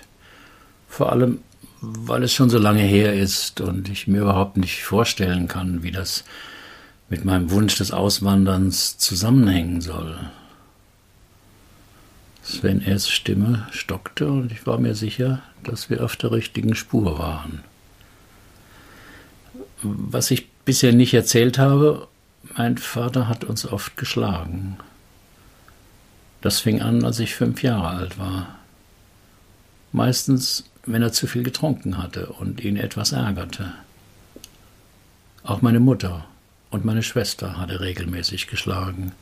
Vor 0.89 1.11
allem, 1.11 1.39
weil 1.81 2.23
es 2.23 2.33
schon 2.33 2.49
so 2.49 2.57
lange 2.57 2.81
her 2.81 3.13
ist 3.13 3.61
und 3.61 3.87
ich 3.87 4.07
mir 4.07 4.21
überhaupt 4.21 4.57
nicht 4.57 4.83
vorstellen 4.83 5.47
kann, 5.47 5.83
wie 5.83 5.91
das 5.91 6.25
mit 7.09 7.23
meinem 7.23 7.51
Wunsch 7.51 7.77
des 7.77 7.91
Auswanderns 7.91 8.97
zusammenhängen 8.97 9.79
soll. 9.81 10.19
Sven 12.43 12.81
S. 12.81 13.07
Stimme 13.07 13.67
stockte 13.71 14.27
und 14.27 14.51
ich 14.51 14.65
war 14.65 14.79
mir 14.79 14.95
sicher, 14.95 15.41
dass 15.63 15.89
wir 15.89 16.03
auf 16.03 16.15
der 16.15 16.31
richtigen 16.31 16.75
Spur 16.75 17.19
waren. 17.19 17.63
Was 19.81 20.31
ich 20.31 20.49
bisher 20.65 20.91
nicht 20.91 21.13
erzählt 21.13 21.57
habe, 21.57 22.07
mein 22.55 22.77
Vater 22.77 23.27
hat 23.27 23.43
uns 23.43 23.65
oft 23.65 23.97
geschlagen. 23.97 24.77
Das 26.41 26.59
fing 26.59 26.81
an, 26.81 27.03
als 27.05 27.19
ich 27.19 27.35
fünf 27.35 27.63
Jahre 27.63 27.89
alt 27.89 28.17
war. 28.17 28.55
Meistens, 29.91 30.65
wenn 30.85 31.01
er 31.01 31.11
zu 31.11 31.27
viel 31.27 31.43
getrunken 31.43 31.97
hatte 31.97 32.27
und 32.27 32.63
ihn 32.63 32.77
etwas 32.77 33.11
ärgerte. 33.11 33.73
Auch 35.43 35.61
meine 35.61 35.79
Mutter 35.79 36.25
und 36.69 36.85
meine 36.85 37.03
Schwester 37.03 37.57
hatte 37.57 37.79
regelmäßig 37.79 38.47
geschlagen. 38.47 39.13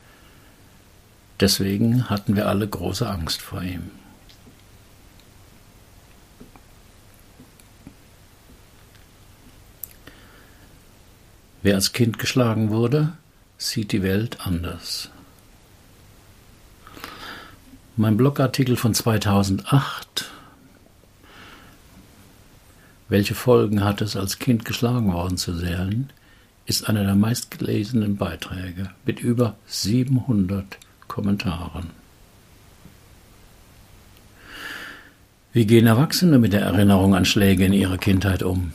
Deswegen 1.40 2.10
hatten 2.10 2.36
wir 2.36 2.48
alle 2.48 2.68
große 2.68 3.08
Angst 3.08 3.42
vor 3.42 3.62
ihm. 3.62 3.92
Wer 11.62 11.76
als 11.76 11.92
Kind 11.92 12.18
geschlagen 12.18 12.70
wurde, 12.70 13.14
sieht 13.58 13.92
die 13.92 14.04
Welt 14.04 14.46
anders. 14.46 15.10
Mein 17.96 18.16
Blogartikel 18.16 18.78
von 18.78 18.94
2008 18.94 20.32
Welche 23.10 23.36
Folgen 23.36 23.84
hat 23.84 24.02
es, 24.02 24.18
als 24.18 24.38
Kind 24.38 24.66
geschlagen 24.66 25.14
worden 25.14 25.38
zu 25.38 25.54
sein, 25.54 26.10
ist 26.66 26.90
einer 26.90 27.06
der 27.06 27.16
meistgelesenen 27.16 28.18
Beiträge 28.18 28.90
mit 29.06 29.22
über 29.22 29.56
700 29.68 30.78
Kommentaren. 31.08 31.92
Wie 35.54 35.66
gehen 35.66 35.88
Erwachsene 35.88 36.38
mit 36.38 36.52
der 36.52 36.62
Erinnerung 36.62 37.16
an 37.16 37.24
Schläge 37.24 37.66
in 37.66 37.74
ihrer 37.74 37.98
Kindheit 37.98 38.44
um? 38.44 38.74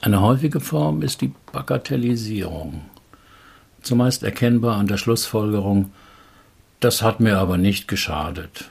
Eine 0.00 0.20
häufige 0.20 0.60
Form 0.60 1.00
ist 1.02 1.20
die 1.20 1.32
Bagatellisierung, 1.52 2.82
zumeist 3.80 4.24
erkennbar 4.24 4.76
an 4.76 4.88
der 4.88 4.98
Schlussfolgerung, 4.98 5.92
das 6.80 7.00
hat 7.00 7.20
mir 7.20 7.38
aber 7.38 7.56
nicht 7.56 7.86
geschadet. 7.86 8.68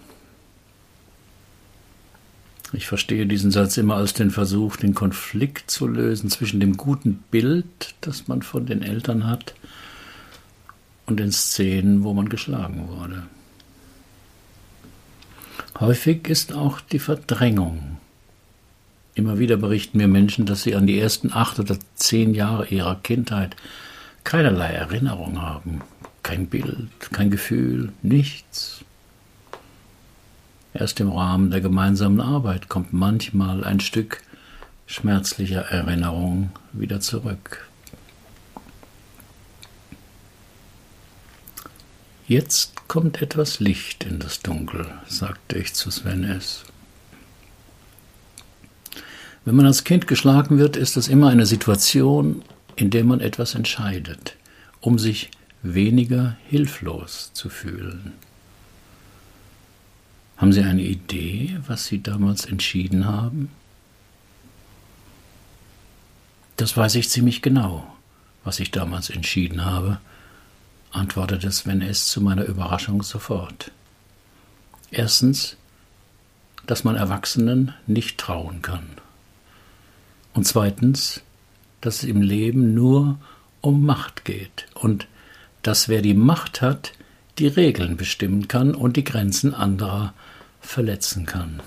Ich 2.75 2.87
verstehe 2.87 3.27
diesen 3.27 3.51
Satz 3.51 3.77
immer 3.77 3.95
als 3.95 4.13
den 4.13 4.31
Versuch, 4.31 4.77
den 4.77 4.95
Konflikt 4.95 5.69
zu 5.69 5.87
lösen 5.87 6.29
zwischen 6.31 6.59
dem 6.59 6.75
guten 6.75 7.23
Bild, 7.29 7.93
das 8.01 8.27
man 8.27 8.41
von 8.41 8.65
den 8.65 8.81
Eltern 8.81 9.27
hat, 9.27 9.53
und 11.05 11.19
den 11.19 11.31
Szenen, 11.31 12.03
wo 12.03 12.13
man 12.13 12.29
geschlagen 12.29 12.87
wurde. 12.87 13.23
Häufig 15.79 16.27
ist 16.27 16.53
auch 16.53 16.81
die 16.81 16.99
Verdrängung. 16.99 17.97
Immer 19.13 19.37
wieder 19.37 19.57
berichten 19.57 19.99
mir 19.99 20.07
Menschen, 20.07 20.47
dass 20.47 20.63
sie 20.63 20.75
an 20.75 20.87
die 20.87 20.99
ersten 20.99 21.31
acht 21.31 21.59
oder 21.59 21.77
zehn 21.95 22.33
Jahre 22.33 22.67
ihrer 22.67 22.95
Kindheit 22.95 23.55
keinerlei 24.23 24.71
Erinnerung 24.71 25.39
haben. 25.39 25.81
Kein 26.23 26.47
Bild, 26.47 26.89
kein 27.11 27.29
Gefühl, 27.29 27.91
nichts. 28.01 28.82
Erst 30.73 30.99
im 30.99 31.11
Rahmen 31.11 31.51
der 31.51 31.61
gemeinsamen 31.61 32.19
Arbeit 32.19 32.67
kommt 32.67 32.93
manchmal 32.93 33.63
ein 33.63 33.79
Stück 33.79 34.21
schmerzlicher 34.87 35.61
Erinnerung 35.61 36.51
wieder 36.71 36.99
zurück. 36.99 37.67
Jetzt 42.27 42.87
kommt 42.87 43.21
etwas 43.21 43.59
Licht 43.59 44.05
in 44.05 44.19
das 44.19 44.39
Dunkel, 44.39 44.87
sagte 45.07 45.57
ich 45.57 45.73
zu 45.73 45.91
Sven 45.91 46.23
S. 46.23 46.63
Wenn 49.45 49.55
man 49.55 49.65
als 49.65 49.83
Kind 49.83 50.07
geschlagen 50.07 50.57
wird, 50.57 50.77
ist 50.77 50.95
es 50.95 51.09
immer 51.09 51.29
eine 51.29 51.45
Situation, 51.45 52.41
in 52.75 52.89
der 52.89 53.03
man 53.03 53.19
etwas 53.19 53.55
entscheidet, 53.55 54.37
um 54.79 54.97
sich 54.97 55.31
weniger 55.61 56.37
hilflos 56.47 57.31
zu 57.33 57.49
fühlen. 57.49 58.13
Haben 60.37 60.53
Sie 60.53 60.63
eine 60.63 60.81
Idee, 60.81 61.59
was 61.67 61.85
Sie 61.85 62.01
damals 62.01 62.45
entschieden 62.45 63.05
haben? 63.05 63.49
Das 66.57 66.75
weiß 66.75 66.95
ich 66.95 67.09
ziemlich 67.09 67.41
genau, 67.41 67.87
was 68.43 68.59
ich 68.59 68.71
damals 68.71 69.09
entschieden 69.09 69.65
habe, 69.65 69.99
antwortete 70.91 71.51
Sven 71.51 71.81
S. 71.81 72.07
zu 72.07 72.21
meiner 72.21 72.45
Überraschung 72.45 73.03
sofort. 73.03 73.71
Erstens, 74.91 75.57
dass 76.67 76.83
man 76.83 76.95
Erwachsenen 76.95 77.73
nicht 77.87 78.17
trauen 78.17 78.61
kann. 78.61 78.87
Und 80.33 80.47
zweitens, 80.47 81.21
dass 81.81 81.97
es 81.97 82.03
im 82.03 82.21
Leben 82.21 82.73
nur 82.73 83.19
um 83.61 83.85
Macht 83.85 84.25
geht 84.25 84.67
und 84.73 85.07
dass 85.63 85.89
wer 85.89 86.01
die 86.01 86.13
Macht 86.13 86.61
hat, 86.61 86.93
die 87.39 87.47
Regeln 87.47 87.97
bestimmen 87.97 88.47
kann 88.47 88.75
und 88.75 88.95
die 88.95 89.03
Grenzen 89.03 89.53
anderer 89.53 90.13
verletzen 90.61 91.25
kann. 91.25 91.61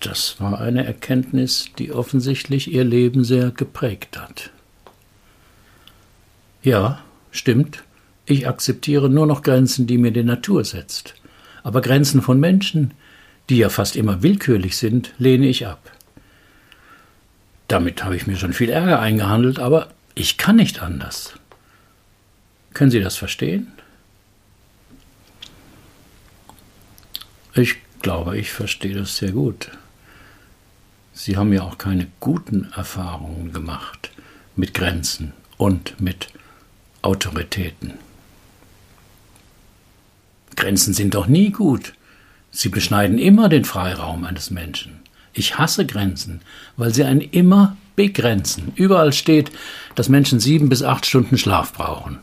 Das 0.00 0.40
war 0.40 0.60
eine 0.60 0.86
Erkenntnis, 0.86 1.66
die 1.78 1.92
offensichtlich 1.92 2.72
ihr 2.72 2.84
Leben 2.84 3.22
sehr 3.22 3.50
geprägt 3.50 4.18
hat. 4.18 4.50
Ja, 6.62 7.00
stimmt, 7.30 7.84
ich 8.24 8.48
akzeptiere 8.48 9.10
nur 9.10 9.26
noch 9.26 9.42
Grenzen, 9.42 9.86
die 9.86 9.98
mir 9.98 10.10
die 10.10 10.22
Natur 10.22 10.64
setzt. 10.64 11.14
Aber 11.62 11.82
Grenzen 11.82 12.22
von 12.22 12.40
Menschen, 12.40 12.94
die 13.50 13.58
ja 13.58 13.68
fast 13.68 13.96
immer 13.96 14.22
willkürlich 14.22 14.76
sind, 14.76 15.12
lehne 15.18 15.48
ich 15.48 15.66
ab. 15.66 15.90
Damit 17.68 18.02
habe 18.02 18.16
ich 18.16 18.26
mir 18.26 18.36
schon 18.36 18.52
viel 18.52 18.70
Ärger 18.70 19.00
eingehandelt, 19.00 19.58
aber 19.58 19.88
ich 20.14 20.36
kann 20.36 20.56
nicht 20.56 20.82
anders. 20.82 21.34
Können 22.74 22.90
Sie 22.90 23.00
das 23.00 23.16
verstehen? 23.16 23.72
Ich 27.54 27.76
glaube, 28.00 28.38
ich 28.38 28.52
verstehe 28.52 28.94
das 28.94 29.16
sehr 29.16 29.32
gut. 29.32 29.70
Sie 31.12 31.36
haben 31.36 31.52
ja 31.52 31.62
auch 31.62 31.78
keine 31.78 32.06
guten 32.20 32.72
Erfahrungen 32.74 33.52
gemacht 33.52 34.10
mit 34.56 34.72
Grenzen 34.72 35.32
und 35.56 36.00
mit 36.00 36.28
Autoritäten. 37.02 37.94
Grenzen 40.56 40.94
sind 40.94 41.14
doch 41.14 41.26
nie 41.26 41.50
gut. 41.50 41.94
Sie 42.50 42.68
beschneiden 42.68 43.18
immer 43.18 43.48
den 43.48 43.64
Freiraum 43.64 44.24
eines 44.24 44.50
Menschen. 44.50 45.00
Ich 45.32 45.58
hasse 45.58 45.86
Grenzen, 45.86 46.40
weil 46.76 46.92
sie 46.94 47.04
einen 47.04 47.20
immer 47.20 47.76
begrenzen. 48.08 48.72
Überall 48.76 49.12
steht, 49.12 49.52
dass 49.94 50.08
Menschen 50.08 50.40
sieben 50.40 50.70
bis 50.70 50.82
acht 50.82 51.04
Stunden 51.04 51.36
Schlaf 51.36 51.74
brauchen. 51.74 52.18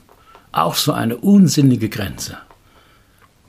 Auch 0.51 0.73
so 0.73 0.91
eine 0.91 1.17
unsinnige 1.17 1.87
Grenze. 1.87 2.37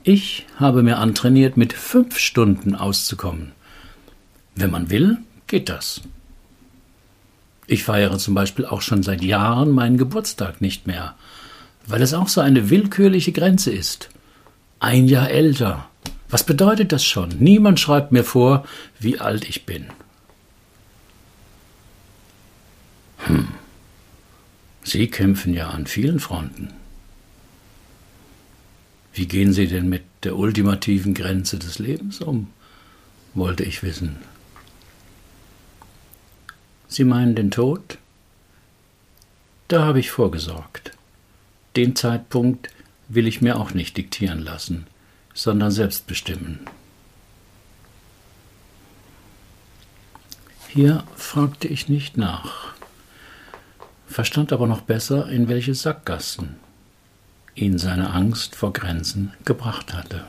Ich 0.03 0.45
habe 0.57 0.83
mir 0.83 0.99
antrainiert, 0.99 1.57
mit 1.57 1.73
fünf 1.73 2.19
Stunden 2.19 2.75
auszukommen. 2.75 3.53
Wenn 4.55 4.69
man 4.69 4.91
will, 4.91 5.17
geht 5.47 5.69
das. 5.69 6.01
Ich 7.65 7.83
feiere 7.83 8.17
zum 8.19 8.35
Beispiel 8.35 8.65
auch 8.65 8.81
schon 8.81 9.01
seit 9.01 9.23
Jahren 9.23 9.71
meinen 9.71 9.97
Geburtstag 9.97 10.61
nicht 10.61 10.85
mehr, 10.85 11.15
weil 11.87 12.03
es 12.03 12.13
auch 12.13 12.27
so 12.27 12.41
eine 12.41 12.69
willkürliche 12.69 13.31
Grenze 13.31 13.71
ist. 13.71 14.09
Ein 14.79 15.07
Jahr 15.07 15.31
älter. 15.31 15.87
Was 16.29 16.43
bedeutet 16.43 16.91
das 16.91 17.03
schon? 17.03 17.29
Niemand 17.39 17.79
schreibt 17.79 18.11
mir 18.11 18.23
vor, 18.23 18.65
wie 18.99 19.19
alt 19.19 19.49
ich 19.49 19.65
bin. 19.65 19.87
Hm. 23.29 23.47
Sie 24.83 25.07
kämpfen 25.07 25.53
ja 25.53 25.69
an 25.69 25.85
vielen 25.85 26.19
Fronten. 26.19 26.73
Wie 29.13 29.27
gehen 29.27 29.53
Sie 29.53 29.67
denn 29.67 29.87
mit 29.87 30.03
der 30.23 30.35
ultimativen 30.35 31.13
Grenze 31.13 31.59
des 31.59 31.79
Lebens 31.79 32.21
um? 32.21 32.47
wollte 33.35 33.63
ich 33.63 33.83
wissen. 33.83 34.17
Sie 36.87 37.03
meinen 37.03 37.35
den 37.35 37.51
Tod? 37.51 37.99
Da 39.67 39.83
habe 39.83 39.99
ich 39.99 40.09
vorgesorgt. 40.09 40.91
Den 41.75 41.95
Zeitpunkt 41.95 42.69
will 43.07 43.27
ich 43.27 43.41
mir 43.41 43.57
auch 43.57 43.75
nicht 43.75 43.95
diktieren 43.97 44.39
lassen, 44.39 44.87
sondern 45.35 45.69
selbst 45.69 46.07
bestimmen. 46.07 46.61
Hier 50.67 51.03
fragte 51.15 51.67
ich 51.67 51.89
nicht 51.89 52.17
nach, 52.17 52.73
verstand 54.09 54.51
aber 54.51 54.67
noch 54.67 54.81
besser, 54.81 55.29
in 55.29 55.47
welche 55.47 55.75
Sackgassen 55.75 56.55
ihn 57.55 57.77
seine 57.77 58.11
Angst 58.11 58.55
vor 58.55 58.73
Grenzen 58.73 59.33
gebracht 59.45 59.93
hatte. 59.93 60.25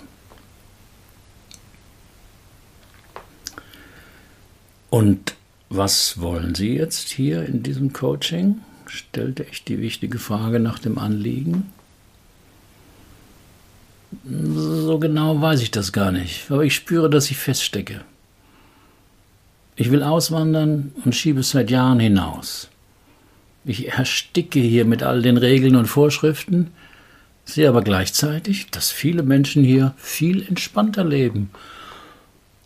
Und 4.90 5.34
was 5.68 6.20
wollen 6.20 6.54
Sie 6.54 6.76
jetzt 6.76 7.08
hier 7.08 7.44
in 7.44 7.62
diesem 7.62 7.92
Coaching? 7.92 8.60
stellte 8.86 9.44
ich 9.44 9.62
die 9.62 9.80
wichtige 9.80 10.18
Frage 10.18 10.58
nach 10.58 10.80
dem 10.80 10.98
Anliegen. 10.98 11.72
So 14.28 14.98
genau 14.98 15.40
weiß 15.40 15.62
ich 15.62 15.70
das 15.70 15.92
gar 15.92 16.10
nicht, 16.10 16.50
aber 16.50 16.64
ich 16.64 16.74
spüre, 16.74 17.08
dass 17.08 17.30
ich 17.30 17.36
feststecke. 17.36 18.00
Ich 19.76 19.92
will 19.92 20.02
auswandern 20.02 20.92
und 21.04 21.14
schiebe 21.14 21.40
es 21.40 21.50
seit 21.50 21.70
Jahren 21.70 22.00
hinaus. 22.00 22.68
Ich 23.64 23.88
ersticke 23.88 24.60
hier 24.60 24.84
mit 24.84 25.02
all 25.02 25.22
den 25.22 25.36
Regeln 25.36 25.76
und 25.76 25.86
Vorschriften, 25.86 26.70
sehe 27.44 27.68
aber 27.68 27.82
gleichzeitig, 27.82 28.70
dass 28.70 28.90
viele 28.90 29.22
Menschen 29.22 29.64
hier 29.64 29.94
viel 29.96 30.46
entspannter 30.46 31.04
leben 31.04 31.50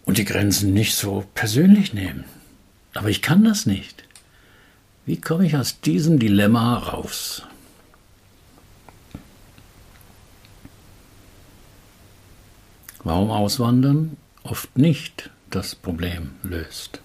und 0.05 0.19
die 0.19 0.25
Grenzen 0.25 0.73
nicht 0.73 0.95
so 0.95 1.25
persönlich 1.35 1.95
nehmen. 1.95 2.25
Aber 2.95 3.09
ich 3.09 3.23
kann 3.23 3.45
das 3.45 3.67
nicht. 3.67 4.05
Wie 5.07 5.21
komme 5.21 5.47
ich 5.47 5.57
aus 5.57 5.81
diesem 5.81 6.19
Dilemma 6.19 6.79
raus? 6.79 7.43
Warum 13.03 13.31
Auswandern 13.31 14.17
oft 14.45 14.79
nicht 14.79 15.31
das 15.51 15.75
Problem 15.75 16.31
löst. 16.43 17.01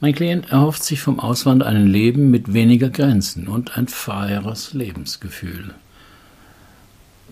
Mein 0.00 0.14
Klient 0.14 0.50
erhofft 0.50 0.84
sich 0.84 1.00
vom 1.00 1.18
Auswandern 1.18 1.76
ein 1.76 1.86
Leben 1.88 2.30
mit 2.30 2.52
weniger 2.52 2.88
Grenzen 2.88 3.48
und 3.48 3.76
ein 3.76 3.88
freieres 3.88 4.72
Lebensgefühl. 4.72 5.74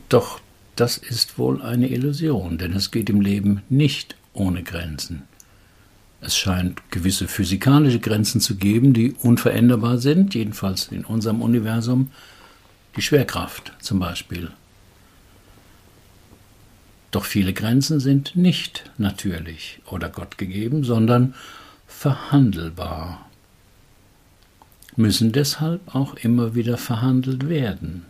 Doch 0.09 0.41
das 0.75 0.99
ist 0.99 1.39
wohl 1.39 1.63
eine 1.63 1.89
Illusion, 1.89 2.59
denn 2.59 2.73
es 2.73 2.91
geht 2.91 3.09
im 3.09 3.21
Leben 3.21 3.63
nicht 3.69 4.17
ohne 4.33 4.65
Grenzen. 4.65 5.23
Es 6.21 6.37
scheint 6.37 6.91
gewisse 6.91 7.29
physikalische 7.29 8.01
Grenzen 8.01 8.41
zu 8.41 8.57
geben, 8.57 8.93
die 8.93 9.13
unveränderbar 9.13 9.99
sind, 9.99 10.35
jedenfalls 10.35 10.89
in 10.89 11.05
unserem 11.05 11.43
Universum, 11.43 12.11
die 12.97 13.03
Schwerkraft 13.03 13.73
zum 13.79 14.01
Beispiel. 14.01 14.51
Doch 17.13 17.25
viele 17.25 17.53
Grenzen 17.53 18.01
sind 18.01 18.35
nicht 18.35 18.91
natürlich 18.99 19.81
oder 19.87 20.09
Gott 20.09 20.37
gegeben, 20.37 20.83
sondern 20.83 21.35
verhandelbar, 21.87 23.27
müssen 24.97 25.33
deshalb 25.33 25.95
auch 25.95 26.15
immer 26.15 26.55
wieder 26.55 26.79
verhandelt 26.79 27.49
werden. 27.49 28.05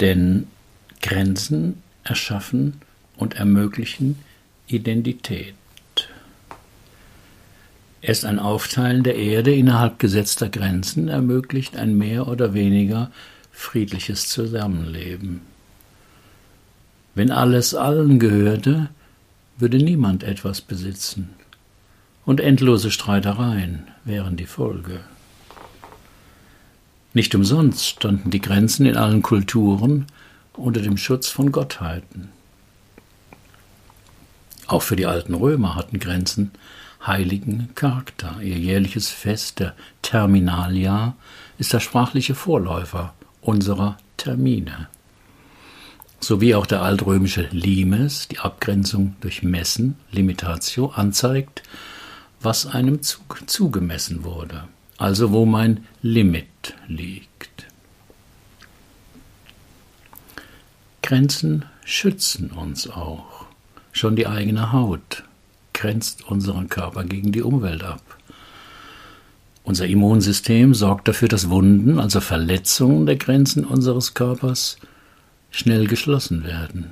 Denn 0.00 0.48
Grenzen 1.00 1.82
erschaffen 2.04 2.80
und 3.16 3.34
ermöglichen 3.34 4.18
Identität. 4.66 5.54
Erst 8.00 8.24
ein 8.24 8.40
Aufteilen 8.40 9.04
der 9.04 9.14
Erde 9.14 9.54
innerhalb 9.54 10.00
gesetzter 10.00 10.48
Grenzen 10.48 11.06
ermöglicht 11.06 11.76
ein 11.76 11.96
mehr 11.96 12.26
oder 12.26 12.52
weniger 12.52 13.12
friedliches 13.52 14.28
Zusammenleben. 14.28 15.42
Wenn 17.14 17.30
alles 17.30 17.74
allen 17.74 18.18
gehörte, 18.18 18.88
würde 19.58 19.78
niemand 19.78 20.22
etwas 20.22 20.60
besitzen, 20.60 21.30
und 22.24 22.40
endlose 22.40 22.90
Streitereien 22.90 23.88
wären 24.04 24.36
die 24.36 24.46
Folge. 24.46 25.00
Nicht 27.14 27.34
umsonst 27.34 27.86
standen 27.86 28.30
die 28.30 28.40
Grenzen 28.40 28.86
in 28.86 28.96
allen 28.96 29.22
Kulturen 29.22 30.06
unter 30.54 30.80
dem 30.80 30.96
Schutz 30.96 31.28
von 31.28 31.52
Gottheiten. 31.52 32.30
Auch 34.66 34.82
für 34.82 34.96
die 34.96 35.06
alten 35.06 35.34
Römer 35.34 35.74
hatten 35.74 35.98
Grenzen 35.98 36.52
heiligen 37.06 37.68
Charakter. 37.74 38.36
Ihr 38.40 38.56
jährliches 38.56 39.10
Fest 39.10 39.58
der 39.58 39.74
Terminalia 40.00 41.14
ist 41.58 41.72
der 41.72 41.80
sprachliche 41.80 42.34
Vorläufer 42.34 43.12
unserer 43.40 43.98
Termine. 44.16 44.88
Sowie 46.22 46.54
auch 46.54 46.66
der 46.66 46.82
altrömische 46.82 47.48
Limes, 47.50 48.28
die 48.28 48.38
Abgrenzung 48.38 49.16
durch 49.20 49.42
Messen, 49.42 49.96
Limitatio, 50.12 50.92
anzeigt, 50.94 51.64
was 52.40 52.64
einem 52.64 53.02
Zug 53.02 53.42
zugemessen 53.46 54.22
wurde, 54.22 54.68
also 54.98 55.32
wo 55.32 55.46
mein 55.46 55.84
Limit 56.00 56.76
liegt. 56.86 57.66
Grenzen 61.02 61.64
schützen 61.84 62.52
uns 62.52 62.88
auch. 62.88 63.46
Schon 63.90 64.14
die 64.14 64.28
eigene 64.28 64.70
Haut 64.70 65.24
grenzt 65.74 66.24
unseren 66.28 66.68
Körper 66.68 67.02
gegen 67.02 67.32
die 67.32 67.42
Umwelt 67.42 67.82
ab. 67.82 68.00
Unser 69.64 69.86
Immunsystem 69.86 70.72
sorgt 70.72 71.08
dafür, 71.08 71.26
dass 71.26 71.50
Wunden, 71.50 71.98
also 71.98 72.20
Verletzungen 72.20 73.06
der 73.06 73.16
Grenzen 73.16 73.64
unseres 73.64 74.14
Körpers, 74.14 74.78
schnell 75.52 75.86
geschlossen 75.86 76.44
werden. 76.44 76.90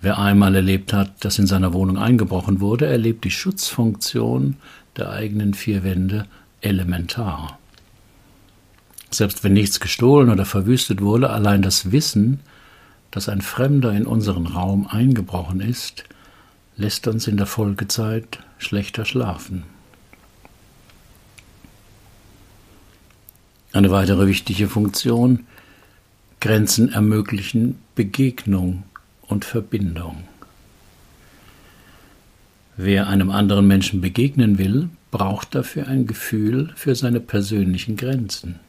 Wer 0.00 0.18
einmal 0.18 0.54
erlebt 0.54 0.92
hat, 0.92 1.24
dass 1.24 1.38
in 1.38 1.46
seiner 1.46 1.72
Wohnung 1.72 1.98
eingebrochen 1.98 2.60
wurde, 2.60 2.86
erlebt 2.86 3.24
die 3.24 3.30
Schutzfunktion 3.30 4.56
der 4.96 5.10
eigenen 5.10 5.54
vier 5.54 5.84
Wände 5.84 6.26
elementar. 6.60 7.58
Selbst 9.10 9.42
wenn 9.42 9.52
nichts 9.52 9.80
gestohlen 9.80 10.30
oder 10.30 10.44
verwüstet 10.44 11.00
wurde, 11.00 11.30
allein 11.30 11.62
das 11.62 11.92
Wissen, 11.92 12.40
dass 13.10 13.28
ein 13.28 13.40
Fremder 13.40 13.92
in 13.92 14.06
unseren 14.06 14.46
Raum 14.46 14.86
eingebrochen 14.86 15.60
ist, 15.60 16.04
lässt 16.76 17.06
uns 17.08 17.26
in 17.26 17.36
der 17.36 17.46
Folgezeit 17.46 18.40
schlechter 18.58 19.04
schlafen. 19.04 19.64
Eine 23.72 23.90
weitere 23.90 24.26
wichtige 24.26 24.68
Funktion 24.68 25.46
Grenzen 26.40 26.92
ermöglichen 26.92 27.78
Begegnung 27.96 28.84
und 29.22 29.44
Verbindung. 29.44 30.22
Wer 32.76 33.08
einem 33.08 33.30
anderen 33.30 33.66
Menschen 33.66 34.00
begegnen 34.00 34.56
will, 34.56 34.88
braucht 35.10 35.56
dafür 35.56 35.88
ein 35.88 36.06
Gefühl 36.06 36.72
für 36.76 36.94
seine 36.94 37.18
persönlichen 37.18 37.96
Grenzen, 37.96 38.60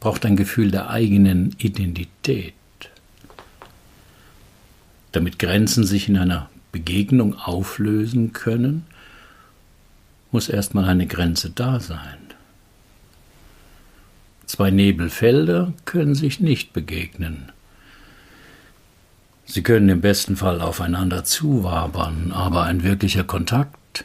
braucht 0.00 0.26
ein 0.26 0.34
Gefühl 0.34 0.72
der 0.72 0.90
eigenen 0.90 1.54
Identität. 1.58 2.54
Damit 5.12 5.38
Grenzen 5.38 5.84
sich 5.84 6.08
in 6.08 6.16
einer 6.16 6.50
Begegnung 6.72 7.38
auflösen 7.38 8.32
können, 8.32 8.86
muss 10.32 10.48
erstmal 10.48 10.86
eine 10.86 11.06
Grenze 11.06 11.50
da 11.50 11.78
sein. 11.78 12.21
Zwei 14.52 14.70
Nebelfelder 14.70 15.72
können 15.86 16.14
sich 16.14 16.38
nicht 16.38 16.74
begegnen. 16.74 17.50
Sie 19.46 19.62
können 19.62 19.88
im 19.88 20.02
besten 20.02 20.36
Fall 20.36 20.60
aufeinander 20.60 21.24
zuwabern, 21.24 22.32
aber 22.32 22.64
ein 22.64 22.82
wirklicher 22.82 23.24
Kontakt 23.24 24.04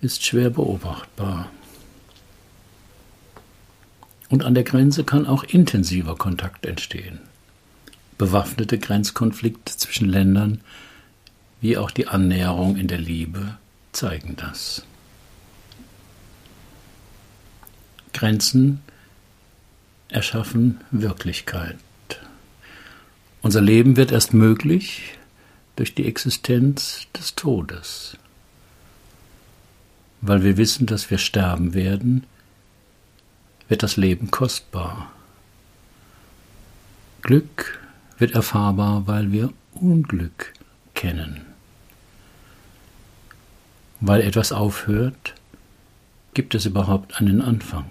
ist 0.00 0.26
schwer 0.26 0.50
beobachtbar. 0.50 1.52
Und 4.28 4.42
an 4.42 4.54
der 4.54 4.64
Grenze 4.64 5.04
kann 5.04 5.24
auch 5.24 5.44
intensiver 5.44 6.16
Kontakt 6.16 6.66
entstehen. 6.66 7.20
Bewaffnete 8.18 8.76
Grenzkonflikte 8.76 9.76
zwischen 9.76 10.08
Ländern 10.08 10.62
wie 11.60 11.78
auch 11.78 11.92
die 11.92 12.08
Annäherung 12.08 12.76
in 12.76 12.88
der 12.88 12.98
Liebe 12.98 13.56
zeigen 13.92 14.34
das. 14.34 14.84
Grenzen 18.12 18.80
erschaffen 20.14 20.80
Wirklichkeit. 20.90 21.76
Unser 23.42 23.60
Leben 23.60 23.96
wird 23.96 24.12
erst 24.12 24.32
möglich 24.32 25.18
durch 25.76 25.94
die 25.94 26.06
Existenz 26.06 27.06
des 27.14 27.34
Todes. 27.34 28.16
Weil 30.20 30.42
wir 30.42 30.56
wissen, 30.56 30.86
dass 30.86 31.10
wir 31.10 31.18
sterben 31.18 31.74
werden, 31.74 32.24
wird 33.68 33.82
das 33.82 33.96
Leben 33.96 34.30
kostbar. 34.30 35.10
Glück 37.22 37.80
wird 38.18 38.32
erfahrbar, 38.32 39.06
weil 39.06 39.32
wir 39.32 39.52
Unglück 39.74 40.54
kennen. 40.94 41.42
Weil 44.00 44.20
etwas 44.22 44.52
aufhört, 44.52 45.34
gibt 46.34 46.54
es 46.54 46.66
überhaupt 46.66 47.20
einen 47.20 47.42
Anfang. 47.42 47.86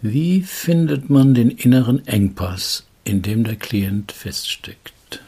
Wie 0.00 0.42
findet 0.42 1.10
man 1.10 1.34
den 1.34 1.50
inneren 1.50 2.06
Engpass, 2.06 2.86
in 3.02 3.20
dem 3.20 3.42
der 3.42 3.56
Klient 3.56 4.12
feststeckt? 4.12 5.20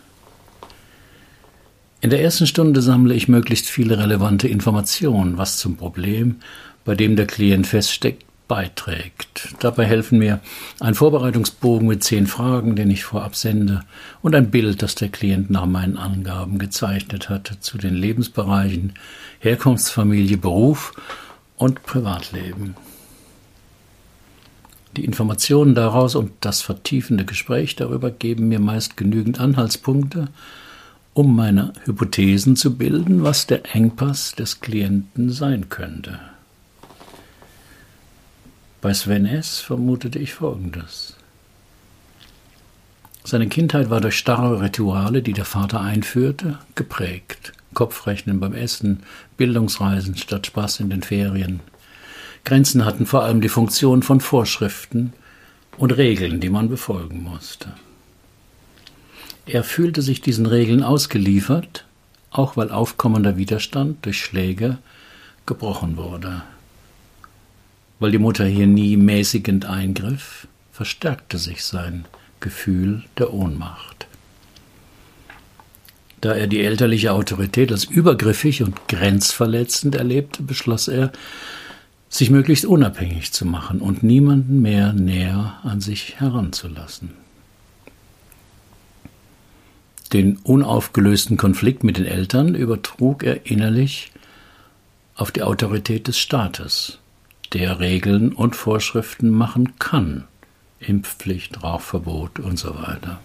In 2.01 2.11
der 2.11 2.23
ersten 2.23 2.47
Stunde 2.47 2.81
sammle 2.81 3.15
ich 3.15 3.27
möglichst 3.27 3.69
viele 3.69 3.99
relevante 3.99 4.47
Informationen, 4.47 5.39
was 5.39 5.59
zum 5.59 5.77
Problem, 5.77 6.37
bei 6.85 6.95
dem 6.95 7.17
der 7.17 7.27
Klient 7.27 7.67
feststeckt, 7.67 8.25
beiträgt. 8.47 9.57
Dabei 9.59 9.87
helfen 9.87 10.21
mir 10.21 10.39
ein 10.79 10.95
Vorbereitungsbogen 10.95 11.89
mit 11.89 12.05
zehn 12.05 12.29
Fragen, 12.29 12.77
den 12.77 12.93
ich 12.93 13.03
vorab 13.03 13.35
sende, 13.35 13.81
und 14.23 14.37
ein 14.37 14.53
Bild, 14.53 14.83
das 14.83 14.95
der 14.95 15.09
Klient 15.09 15.51
nach 15.51 15.67
meinen 15.67 15.97
Angaben 15.97 16.61
gezeichnet 16.61 17.29
hat, 17.29 17.59
zu 17.59 17.77
den 17.77 17.97
Lebensbereichen 17.97 18.93
Herkunftsfamilie, 19.41 20.37
Beruf 20.37 20.93
und 21.57 21.83
Privatleben. 21.83 22.77
Die 24.97 25.05
Informationen 25.05 25.75
daraus 25.75 26.15
und 26.15 26.33
das 26.41 26.63
vertiefende 26.63 27.25
Gespräch 27.25 27.77
darüber 27.77 28.11
geben 28.11 28.49
mir 28.49 28.59
meist 28.59 28.97
genügend 28.97 29.39
Anhaltspunkte, 29.39 30.29
um 31.15 31.37
meine 31.37 31.73
Hypothesen 31.85 32.57
zu 32.57 32.77
bilden, 32.77 33.23
was 33.23 33.47
der 33.47 33.75
Engpass 33.75 34.35
des 34.35 34.61
Klienten 34.61 35.31
sein 35.31 35.69
könnte. 35.69 36.19
Bei 38.81 38.95
Sven 38.95 39.27
S. 39.27 39.61
vermutete 39.61 40.19
ich 40.19 40.33
Folgendes. 40.33 41.17
Seine 43.25 43.49
Kindheit 43.49 43.91
war 43.91 44.01
durch 44.01 44.17
starre 44.17 44.63
Rituale, 44.63 45.23
die 45.23 45.35
der 45.35 45.45
Vater 45.45 45.81
einführte, 45.83 46.59
geprägt. 46.75 47.53
Kopfrechnen 47.75 48.41
beim 48.41 48.55
Essen, 48.55 49.05
Bildungsreisen 49.37 50.17
statt 50.17 50.47
Spaß 50.47 50.81
in 50.81 50.91
den 50.91 51.03
Ferien, 51.03 51.61
Grenzen 52.45 52.85
hatten 52.85 53.07
vor 53.07 53.23
allem 53.23 53.41
die 53.41 53.49
Funktion 53.49 54.03
von 54.03 54.21
Vorschriften 54.21 55.13
und 55.77 55.93
Regeln, 55.93 56.41
die 56.41 56.51
man 56.51 56.69
befolgen 56.69 57.23
musste. 57.23 57.75
Er 59.47 59.65
fühlte 59.65 60.03
sich 60.03 60.21
diesen 60.21 60.47
Regeln 60.47 60.83
ausgeliefert, 60.83 61.85
auch 62.31 62.57
weil 62.57 62.71
aufkommender 62.71 63.37
Widerstand 63.37 64.05
durch 64.05 64.21
Schläge 64.21 64.79
gebrochen 65.47 65.97
wurde. 65.97 66.43
Weil 67.99 68.13
die 68.13 68.19
Mutter 68.19 68.47
hier 68.47 68.67
nie 68.67 68.97
mäßigend 68.97 69.67
eingriff, 69.67 70.47
verstärkte 70.73 71.39
sich 71.39 71.65
sein 71.65 72.05
Gefühl 72.41 73.05
der 73.19 73.35
Ohnmacht. 73.35 74.07
Da 76.21 76.35
er 76.35 76.47
die 76.47 76.63
elterliche 76.63 77.13
Autorität 77.13 77.73
als 77.73 77.85
übergriffig 77.85 78.63
und 78.63 78.89
grenzverletzend 78.89 79.95
erlebte, 79.95 80.43
beschloss 80.43 80.89
er, 80.89 81.13
sich 82.11 82.29
möglichst 82.29 82.67
unabhängig 82.67 83.33
zu 83.33 83.47
machen 83.47 83.81
und 83.81 84.03
niemanden 84.03 84.61
mehr 84.61 84.93
näher 84.93 85.61
an 85.63 85.81
sich 85.81 86.21
heranzulassen. 86.21 87.13
Den 90.13 90.39
unaufgelösten 90.39 91.37
Konflikt 91.37 91.85
mit 91.85 91.97
den 91.97 92.05
Eltern 92.05 92.57
übertrug 92.57 93.23
er 93.23 93.47
innerlich 93.47 94.11
auf 95.15 95.31
die 95.31 95.45
Autorität 95.45 96.09
des 96.09 96.19
Staates, 96.19 96.99
der 97.53 97.79
Regeln 97.79 98.33
und 98.33 98.57
Vorschriften 98.57 99.31
machen 99.31 99.79
kann, 99.79 100.25
Impfpflicht, 100.81 101.63
Rauchverbot 101.63 102.41
und 102.41 102.59
so 102.59 102.75
weiter. 102.75 103.21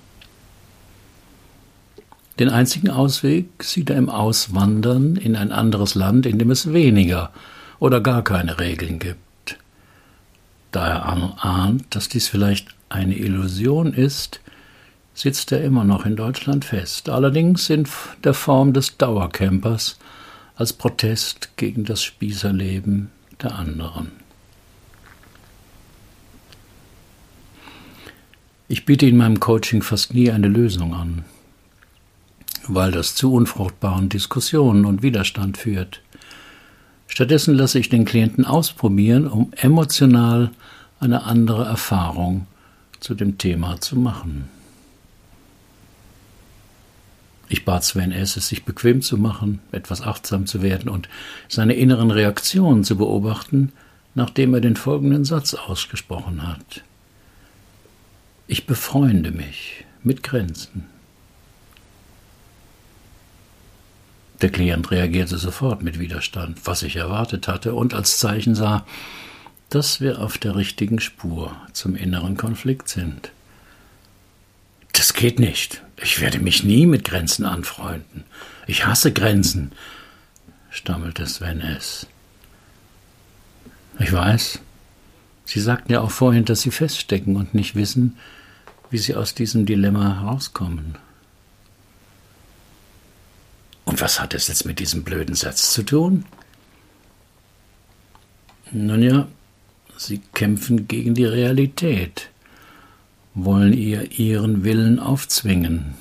Den 2.37 2.49
einzigen 2.49 2.89
Ausweg 2.91 3.63
sieht 3.63 3.89
er 3.89 3.97
im 3.97 4.09
Auswandern 4.09 5.15
in 5.15 5.35
ein 5.35 5.51
anderes 5.51 5.95
Land, 5.95 6.27
in 6.27 6.37
dem 6.37 6.51
es 6.51 6.71
weniger 6.71 7.31
oder 7.79 8.01
gar 8.01 8.23
keine 8.23 8.59
Regeln 8.59 8.99
gibt. 8.99 9.57
Da 10.71 10.87
er 10.87 11.45
ahnt, 11.45 11.95
dass 11.95 12.09
dies 12.09 12.27
vielleicht 12.27 12.75
eine 12.89 13.15
Illusion 13.15 13.93
ist, 13.93 14.41
sitzt 15.13 15.51
er 15.51 15.63
immer 15.63 15.85
noch 15.85 16.05
in 16.05 16.15
Deutschland 16.15 16.65
fest, 16.65 17.09
allerdings 17.09 17.69
in 17.69 17.87
der 18.23 18.33
Form 18.33 18.73
des 18.73 18.97
Dauercampers 18.97 19.97
als 20.55 20.73
Protest 20.73 21.57
gegen 21.57 21.85
das 21.85 22.03
Spießerleben 22.03 23.09
der 23.41 23.55
anderen. 23.55 24.11
Ich 28.67 28.85
biete 28.85 29.05
in 29.05 29.17
meinem 29.17 29.39
Coaching 29.39 29.81
fast 29.81 30.13
nie 30.13 30.31
eine 30.31 30.47
Lösung 30.47 30.93
an, 30.93 31.23
weil 32.67 32.91
das 32.91 33.15
zu 33.15 33.31
unfruchtbaren 33.31 34.09
Diskussionen 34.09 34.85
und 34.85 35.03
Widerstand 35.03 35.57
führt. 35.57 36.01
Stattdessen 37.07 37.55
lasse 37.55 37.79
ich 37.79 37.89
den 37.89 38.05
Klienten 38.05 38.45
ausprobieren, 38.45 39.27
um 39.27 39.51
emotional 39.55 40.51
eine 40.99 41.23
andere 41.23 41.65
Erfahrung 41.65 42.47
zu 42.99 43.13
dem 43.13 43.37
Thema 43.37 43.79
zu 43.79 43.95
machen. 43.95 44.49
Ich 47.47 47.63
bat 47.63 47.83
Sven 47.83 48.11
S., 48.11 48.37
es 48.37 48.47
sich 48.47 48.65
bequem 48.65 49.01
zu 49.01 49.17
machen, 49.17 49.59
etwas 49.71 50.01
achtsam 50.01 50.47
zu 50.47 50.61
werden 50.61 50.89
und 50.89 51.09
seine 51.47 51.75
inneren 51.75 52.09
Reaktionen 52.09 52.83
zu 52.83 52.97
beobachten, 52.97 53.71
nachdem 54.15 54.53
er 54.53 54.61
den 54.61 54.75
folgenden 54.75 55.25
Satz 55.25 55.53
ausgesprochen 55.53 56.47
hat. 56.47 56.83
Ich 58.47 58.65
befreunde 58.65 59.31
mich 59.31 59.85
mit 60.03 60.23
Grenzen. 60.23 60.85
Der 64.41 64.49
Klient 64.49 64.91
reagierte 64.91 65.37
sofort 65.37 65.81
mit 65.81 65.99
Widerstand, 65.99 66.59
was 66.65 66.83
ich 66.83 66.97
erwartet 66.97 67.47
hatte, 67.47 67.73
und 67.73 67.93
als 67.93 68.17
Zeichen 68.17 68.55
sah, 68.55 68.85
dass 69.69 70.01
wir 70.01 70.19
auf 70.21 70.37
der 70.37 70.55
richtigen 70.55 70.99
Spur 70.99 71.55
zum 71.73 71.95
inneren 71.95 72.37
Konflikt 72.37 72.89
sind. 72.89 73.31
Das 74.93 75.13
geht 75.13 75.39
nicht. 75.39 75.81
Ich 76.01 76.21
werde 76.21 76.39
mich 76.39 76.63
nie 76.63 76.85
mit 76.85 77.03
Grenzen 77.03 77.45
anfreunden. 77.45 78.23
Ich 78.67 78.85
hasse 78.85 79.11
Grenzen, 79.11 79.71
stammelte 80.69 81.25
Sven 81.25 81.61
S. 81.61 82.07
Ich 83.99 84.11
weiß. 84.11 84.59
Sie 85.45 85.59
sagten 85.59 85.91
ja 85.91 86.01
auch 86.01 86.11
vorhin, 86.11 86.45
dass 86.45 86.61
Sie 86.61 86.71
feststecken 86.71 87.35
und 87.35 87.53
nicht 87.53 87.75
wissen, 87.75 88.17
wie 88.89 88.97
Sie 88.97 89.15
aus 89.15 89.33
diesem 89.35 89.65
Dilemma 89.65 90.21
herauskommen. 90.21 90.97
Und 93.85 94.01
was 94.01 94.19
hat 94.19 94.33
es 94.33 94.47
jetzt 94.47 94.65
mit 94.65 94.79
diesem 94.79 95.03
blöden 95.03 95.35
Satz 95.35 95.71
zu 95.71 95.83
tun? 95.83 96.25
Nun 98.71 99.01
ja, 99.03 99.27
sie 99.95 100.21
kämpfen 100.33 100.87
gegen 100.87 101.13
die 101.13 101.25
Realität, 101.25 102.29
wollen 103.35 103.73
ihr 103.73 104.11
ihren 104.19 104.63
Willen 104.63 104.99
aufzwingen. 104.99 105.93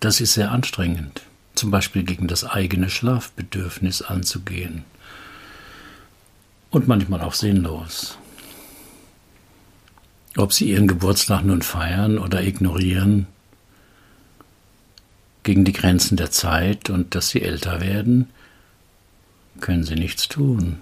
Das 0.00 0.20
ist 0.20 0.34
sehr 0.34 0.52
anstrengend, 0.52 1.22
zum 1.54 1.70
Beispiel 1.70 2.04
gegen 2.04 2.28
das 2.28 2.44
eigene 2.44 2.88
Schlafbedürfnis 2.88 4.02
anzugehen. 4.02 4.84
Und 6.70 6.88
manchmal 6.88 7.20
auch 7.20 7.34
sinnlos. 7.34 8.16
Ob 10.36 10.52
sie 10.52 10.70
ihren 10.70 10.88
Geburtstag 10.88 11.44
nun 11.44 11.60
feiern 11.62 12.18
oder 12.18 12.42
ignorieren, 12.42 13.26
gegen 15.42 15.64
die 15.64 15.72
Grenzen 15.72 16.16
der 16.16 16.30
Zeit 16.30 16.90
und 16.90 17.14
dass 17.14 17.28
sie 17.28 17.42
älter 17.42 17.80
werden, 17.80 18.28
können 19.60 19.84
sie 19.84 19.94
nichts 19.94 20.28
tun. 20.28 20.78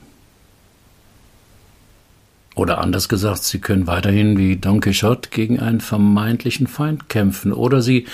Oder 2.54 2.78
anders 2.78 3.08
gesagt, 3.08 3.44
sie 3.44 3.60
können 3.60 3.86
weiterhin 3.86 4.36
wie 4.36 4.56
Don 4.56 4.80
Quixote 4.80 5.30
gegen 5.30 5.60
einen 5.60 5.80
vermeintlichen 5.80 6.66
Feind 6.66 7.08
kämpfen. 7.08 7.52
Oder 7.52 7.80
sie, 7.80 8.06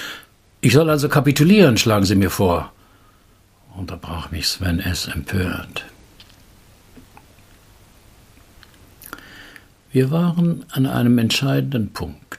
ich 0.61 0.72
soll 0.72 0.88
also 0.90 1.09
kapitulieren, 1.09 1.78
schlagen 1.78 2.05
sie 2.05 2.14
mir 2.14 2.30
vor. 2.30 2.72
Unterbrach 3.76 4.30
mich 4.30 4.47
Sven 4.47 4.78
S. 4.78 5.09
empört. 5.09 5.84
Wir 9.90 10.11
waren 10.11 10.64
an 10.70 10.86
einem 10.86 11.18
entscheidenden 11.18 11.92
Punkt. 11.92 12.38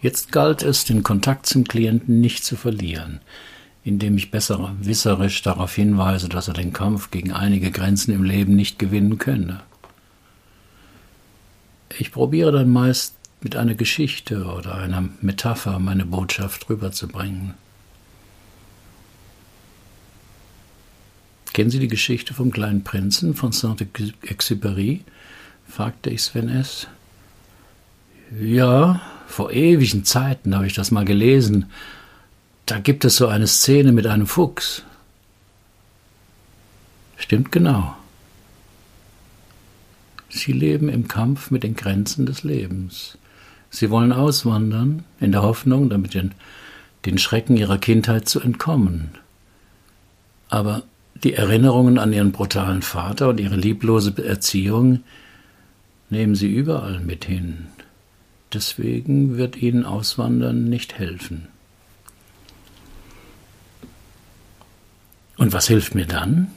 Jetzt 0.00 0.30
galt 0.32 0.62
es, 0.62 0.84
den 0.84 1.02
Kontakt 1.02 1.46
zum 1.46 1.64
Klienten 1.64 2.20
nicht 2.20 2.44
zu 2.44 2.56
verlieren, 2.56 3.20
indem 3.82 4.16
ich 4.16 4.30
besser 4.30 4.74
wisserisch 4.80 5.42
darauf 5.42 5.74
hinweise, 5.74 6.28
dass 6.28 6.48
er 6.48 6.54
den 6.54 6.72
Kampf 6.72 7.10
gegen 7.10 7.32
einige 7.32 7.70
Grenzen 7.70 8.12
im 8.12 8.22
Leben 8.22 8.56
nicht 8.56 8.78
gewinnen 8.78 9.18
könne. 9.18 9.62
Ich 11.98 12.12
probiere 12.12 12.52
dann 12.52 12.70
meist 12.70 13.16
mit 13.40 13.56
einer 13.56 13.74
Geschichte 13.74 14.44
oder 14.44 14.74
einer 14.74 15.08
Metapher 15.20 15.78
meine 15.78 16.04
Botschaft 16.04 16.68
rüberzubringen. 16.68 17.54
Kennen 21.52 21.70
Sie 21.70 21.78
die 21.78 21.88
Geschichte 21.88 22.34
vom 22.34 22.50
kleinen 22.50 22.84
Prinzen 22.84 23.34
von 23.34 23.50
Saint-Exupéry? 23.50 25.00
fragte 25.66 26.10
ich 26.10 26.22
Sven 26.22 26.50
S. 26.50 26.86
Ja, 28.38 29.00
vor 29.26 29.52
ewigen 29.52 30.04
Zeiten 30.04 30.54
habe 30.54 30.66
ich 30.66 30.74
das 30.74 30.90
mal 30.90 31.04
gelesen. 31.04 31.66
Da 32.64 32.78
gibt 32.78 33.04
es 33.04 33.16
so 33.16 33.28
eine 33.28 33.46
Szene 33.46 33.92
mit 33.92 34.06
einem 34.06 34.26
Fuchs. 34.26 34.82
Stimmt 37.16 37.52
genau. 37.52 37.96
Sie 40.28 40.52
leben 40.52 40.88
im 40.88 41.08
Kampf 41.08 41.50
mit 41.50 41.62
den 41.62 41.76
Grenzen 41.76 42.26
des 42.26 42.42
Lebens. 42.42 43.18
Sie 43.70 43.90
wollen 43.90 44.12
auswandern, 44.12 45.04
in 45.20 45.32
der 45.32 45.42
Hoffnung, 45.42 45.90
damit 45.90 46.14
den, 46.14 46.32
den 47.04 47.18
Schrecken 47.18 47.56
ihrer 47.56 47.78
Kindheit 47.78 48.28
zu 48.28 48.40
entkommen. 48.40 49.10
Aber 50.48 50.82
die 51.22 51.34
Erinnerungen 51.34 51.98
an 51.98 52.12
ihren 52.12 52.32
brutalen 52.32 52.82
Vater 52.82 53.28
und 53.28 53.40
ihre 53.40 53.56
lieblose 53.56 54.14
Erziehung 54.24 55.02
nehmen 56.10 56.34
sie 56.34 56.52
überall 56.52 57.00
mit 57.00 57.24
hin. 57.24 57.66
Deswegen 58.52 59.36
wird 59.36 59.56
ihnen 59.56 59.84
Auswandern 59.84 60.68
nicht 60.68 60.98
helfen. 60.98 61.48
Und 65.36 65.52
was 65.52 65.66
hilft 65.68 65.94
mir 65.94 66.06
dann? 66.06 66.48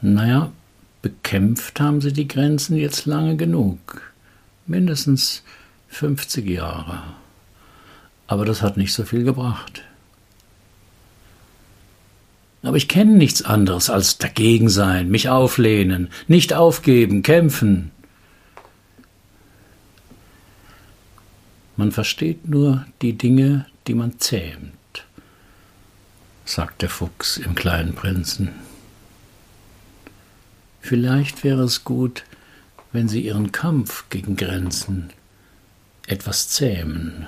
Naja, 0.00 0.52
bekämpft 1.02 1.80
haben 1.80 2.00
sie 2.00 2.12
die 2.12 2.28
Grenzen 2.28 2.76
jetzt 2.76 3.06
lange 3.06 3.36
genug. 3.36 4.12
Mindestens 4.66 5.42
50 5.88 6.48
Jahre. 6.48 7.02
Aber 8.26 8.44
das 8.44 8.62
hat 8.62 8.76
nicht 8.76 8.92
so 8.92 9.04
viel 9.04 9.24
gebracht. 9.24 9.82
Aber 12.62 12.76
ich 12.76 12.88
kenne 12.88 13.12
nichts 13.12 13.42
anderes 13.42 13.90
als 13.90 14.18
dagegen 14.18 14.68
sein, 14.68 15.08
mich 15.08 15.28
auflehnen, 15.28 16.08
nicht 16.26 16.52
aufgeben, 16.52 17.22
kämpfen. 17.22 17.92
Man 21.76 21.92
versteht 21.92 22.48
nur 22.48 22.86
die 23.02 23.12
Dinge, 23.12 23.66
die 23.86 23.94
man 23.94 24.18
zähmt, 24.18 25.04
sagt 26.44 26.82
der 26.82 26.88
Fuchs 26.88 27.36
im 27.36 27.54
kleinen 27.54 27.94
Prinzen. 27.94 28.50
Vielleicht 30.80 31.44
wäre 31.44 31.64
es 31.64 31.84
gut, 31.84 32.24
wenn 32.92 33.08
Sie 33.08 33.20
Ihren 33.20 33.52
Kampf 33.52 34.04
gegen 34.08 34.36
Grenzen 34.36 35.12
etwas 36.06 36.48
zähmen. 36.48 37.26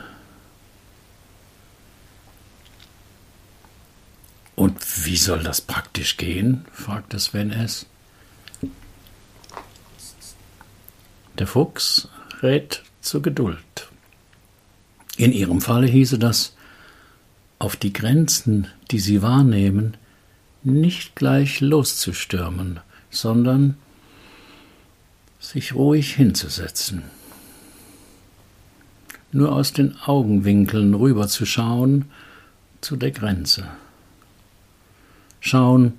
Und 4.55 5.05
wie 5.05 5.16
soll 5.16 5.42
das 5.42 5.61
praktisch 5.61 6.16
gehen? 6.16 6.64
fragte 6.72 7.18
Sven 7.18 7.53
S. 7.53 7.86
Der 11.38 11.46
Fuchs 11.46 12.09
rät 12.42 12.82
zur 13.01 13.22
Geduld. 13.22 13.88
In 15.18 15.32
ihrem 15.32 15.60
Falle 15.60 15.88
hieße 15.88 16.16
das, 16.16 16.54
auf 17.58 17.74
die 17.74 17.92
Grenzen, 17.92 18.68
die 18.92 19.00
sie 19.00 19.20
wahrnehmen, 19.20 19.96
nicht 20.62 21.16
gleich 21.16 21.60
loszustürmen, 21.60 22.78
sondern 23.10 23.76
sich 25.40 25.74
ruhig 25.74 26.14
hinzusetzen. 26.14 27.02
Nur 29.32 29.50
aus 29.50 29.72
den 29.72 29.96
Augenwinkeln 29.98 30.94
rüberzuschauen 30.94 32.04
zu 32.80 32.94
der 32.94 33.10
Grenze. 33.10 33.66
Schauen, 35.40 35.98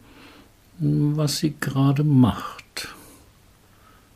was 0.80 1.40
sie 1.40 1.56
gerade 1.60 2.06
macht, 2.06 2.88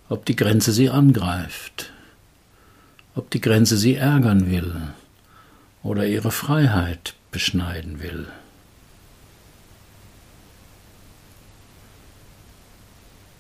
ob 0.08 0.26
die 0.26 0.38
Grenze 0.38 0.72
sie 0.72 0.90
angreift 0.90 1.93
ob 3.16 3.30
die 3.30 3.42
Grenze 3.42 3.78
sie 3.78 3.96
ärgern 3.96 4.50
will 4.50 4.74
oder 5.84 6.08
ihre 6.08 6.32
Freiheit 6.32 7.16
beschneiden 7.32 8.02
will. 8.02 8.28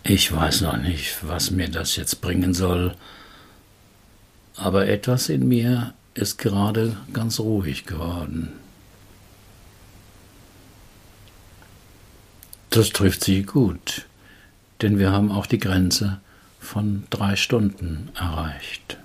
Ich 0.03 0.32
weiß 0.32 0.61
noch 0.61 0.78
nicht, 0.78 1.19
was 1.21 1.51
mir 1.51 1.69
das 1.69 1.95
jetzt 1.95 2.19
bringen 2.19 2.53
soll, 2.53 2.93
aber 4.57 4.88
etwas 4.88 5.30
in 5.30 5.47
mir 5.47 5.93
ist 6.13 6.38
gerade 6.38 6.97
ganz 7.13 7.39
ruhig 7.39 7.86
geworden. 7.86 8.51
Das 12.69 12.89
trifft 12.89 13.24
sie 13.24 13.43
gut, 13.43 14.05
denn 14.82 14.99
wir 14.99 15.11
haben 15.11 15.32
auch 15.32 15.45
die 15.45 15.59
Grenze 15.59 16.19
von 16.59 17.03
drei 17.09 17.36
Stunden 17.36 18.09
erreicht. 18.15 18.97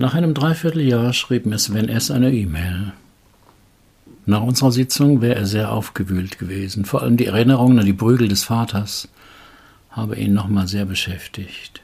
Nach 0.00 0.14
einem 0.14 0.32
Dreivierteljahr 0.32 1.12
schrieb 1.12 1.44
mir 1.44 1.58
Sven 1.58 1.88
S. 1.88 2.12
eine 2.12 2.32
E-Mail. 2.32 2.92
Nach 4.26 4.42
unserer 4.42 4.70
Sitzung 4.70 5.22
wäre 5.22 5.34
er 5.34 5.46
sehr 5.46 5.72
aufgewühlt 5.72 6.38
gewesen. 6.38 6.84
Vor 6.84 7.02
allem 7.02 7.16
die 7.16 7.26
Erinnerungen 7.26 7.80
an 7.80 7.84
die 7.84 7.92
Prügel 7.92 8.28
des 8.28 8.44
Vaters 8.44 9.08
habe 9.90 10.14
ihn 10.14 10.34
nochmal 10.34 10.68
sehr 10.68 10.84
beschäftigt. 10.84 11.80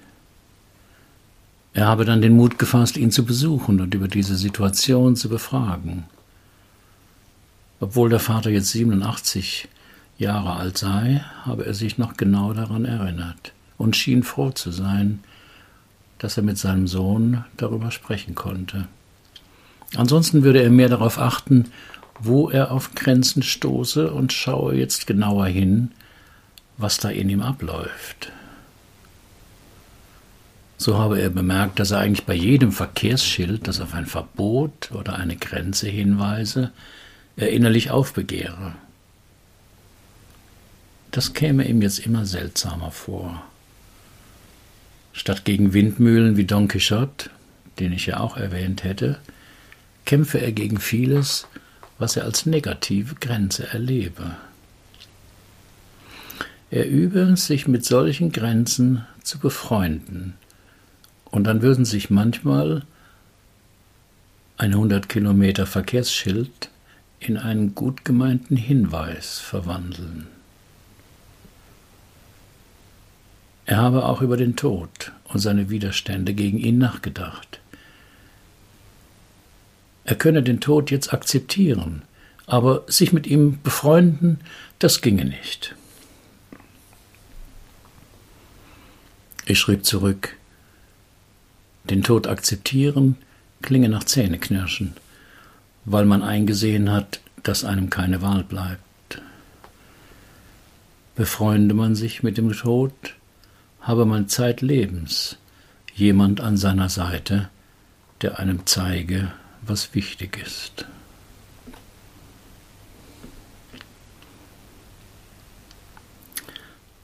Er 1.73 1.89
habe 1.89 2.05
dann 2.05 2.23
den 2.23 2.37
Mut 2.37 2.57
gefasst, 2.57 2.97
ihn 2.97 3.11
zu 3.11 3.25
besuchen 3.25 3.81
und 3.81 3.95
über 3.95 4.07
diese 4.07 4.37
Situation 4.37 5.17
zu 5.17 5.29
befragen. 5.29 6.05
Obwohl 7.81 8.11
der 8.11 8.21
Vater 8.21 8.51
jetzt 8.51 8.71
87 8.71 9.67
Jahre 10.19 10.55
alt 10.55 10.79
sei, 10.79 11.25
habe 11.43 11.67
er 11.67 11.75
sich 11.75 11.99
noch 11.99 12.17
genau 12.17 12.53
daran 12.53 12.85
erinnert 12.85 13.53
und 13.77 13.97
schien 13.97 14.23
froh 14.23 14.51
zu 14.51 14.71
sein, 14.71 15.19
dass 16.19 16.37
er 16.37 16.43
mit 16.43 16.59
seinem 16.59 16.87
Sohn 16.87 17.45
darüber 17.57 17.91
sprechen 17.91 18.35
konnte. 18.35 18.89
Ansonsten 19.97 20.43
würde 20.43 20.63
er 20.63 20.71
mehr 20.71 20.89
darauf 20.89 21.19
achten, 21.19 21.67
wo 22.19 22.51
er 22.51 22.71
auf 22.71 22.95
Grenzen 22.95 23.43
stoße 23.43 24.13
und 24.13 24.33
schaue 24.33 24.75
jetzt 24.75 25.07
genauer 25.07 25.47
hin, 25.47 25.93
was 26.77 26.99
da 26.99 27.11
in 27.11 27.29
ihm 27.29 27.43
abläuft. 27.43 28.33
So 30.77 30.99
habe 30.99 31.21
er 31.21 31.31
bemerkt, 31.31 31.79
dass 31.79 31.93
er 31.93 32.01
eigentlich 32.01 32.27
bei 32.27 32.35
jedem 32.35 32.73
Verkehrsschild, 32.73 33.69
das 33.69 33.81
auf 33.81 33.95
ein 33.95 34.07
Verbot 34.07 34.91
oder 34.93 35.15
eine 35.15 35.37
Grenze 35.37 35.89
hinweise, 35.89 36.73
er 37.37 37.51
innerlich 37.51 37.91
aufbegehre. 37.91 38.75
Das 41.11 41.33
käme 41.33 41.67
ihm 41.67 41.81
jetzt 41.81 42.01
immer 42.01 42.27
seltsamer 42.27 42.91
vor. 42.91 43.45
Statt 45.15 45.45
gegen 45.45 45.73
Windmühlen 45.73 46.37
wie 46.37 46.45
Don 46.45 46.69
Quixote, 46.69 47.31
den 47.79 47.93
ich 47.93 48.07
ja 48.07 48.19
auch 48.19 48.37
erwähnt 48.37 48.83
hätte, 48.83 49.19
kämpfe 50.05 50.39
er 50.39 50.53
gegen 50.53 50.79
vieles, 50.79 51.47
was 51.99 52.17
er 52.17 52.25
als 52.25 52.45
negative 52.47 53.15
Grenze 53.15 53.69
erlebe. 53.69 54.37
Er 56.71 56.89
übe, 56.89 57.37
sich 57.37 57.69
mit 57.69 57.85
solchen 57.85 58.33
Grenzen 58.33 59.07
zu 59.23 59.39
befreunden, 59.39 60.35
und 61.31 61.45
dann 61.45 61.63
würden 61.63 61.85
sich 61.85 62.11
manchmal 62.11 62.83
ein 64.57 64.73
100 64.73 65.09
Kilometer 65.09 65.67
Verkehrsschild 65.67 66.71
in 67.21 67.39
einen 67.39 67.75
gut 67.75 68.05
gemeinten 68.05 68.57
Hinweis 68.57 69.39
verwandeln. 69.39 70.27
Er 73.67 73.79
habe 73.79 74.05
auch 74.05 74.21
über 74.21 74.37
den 74.37 74.57
Tod 74.57 75.13
und 75.25 75.41
seine 75.41 75.71
Widerstände 75.71 76.35
gegen 76.35 76.59
ihn 76.59 76.79
nachgedacht. 76.79 77.61
Er 80.05 80.17
könne 80.17 80.43
den 80.43 80.61
Tod 80.61 80.91
jetzt 80.91 81.15
akzeptieren, 81.15 82.03
aber 82.47 82.85
sich 82.89 83.13
mit 83.13 83.27
ihm 83.27 83.61
befreunden, 83.63 84.41
das 84.79 85.01
ginge 85.01 85.25
nicht. 85.25 85.75
Ich 89.47 89.59
schrieb 89.59 89.85
zurück, 89.85 90.37
den 91.85 92.03
Tod 92.03 92.27
akzeptieren 92.27 93.17
klinge 93.65 93.89
nach 93.89 94.05
Zähneknirschen, 94.05 94.95
weil 95.87 96.05
man 96.05 96.23
eingesehen 96.23 96.93
hat, 96.93 97.21
dass 97.43 97.65
einem 97.65 97.89
keine 97.89 98.21
Wahl 98.21 98.45
bleibt. 98.45 98.83
befreunde 101.15 101.75
man 101.75 101.95
sich 101.95 102.23
mit 102.23 102.37
dem 102.37 102.53
Tod, 102.53 102.93
habe 103.85 104.07
man 104.07 104.29
zeitlebens 104.29 105.37
jemand 105.95 106.41
an 106.41 106.57
seiner 106.57 106.89
Seite, 106.89 107.49
der 108.23 108.39
einem 108.39 108.67
zeige, 108.67 109.33
was 109.63 109.95
wichtig 109.95 110.39
ist. 110.45 110.87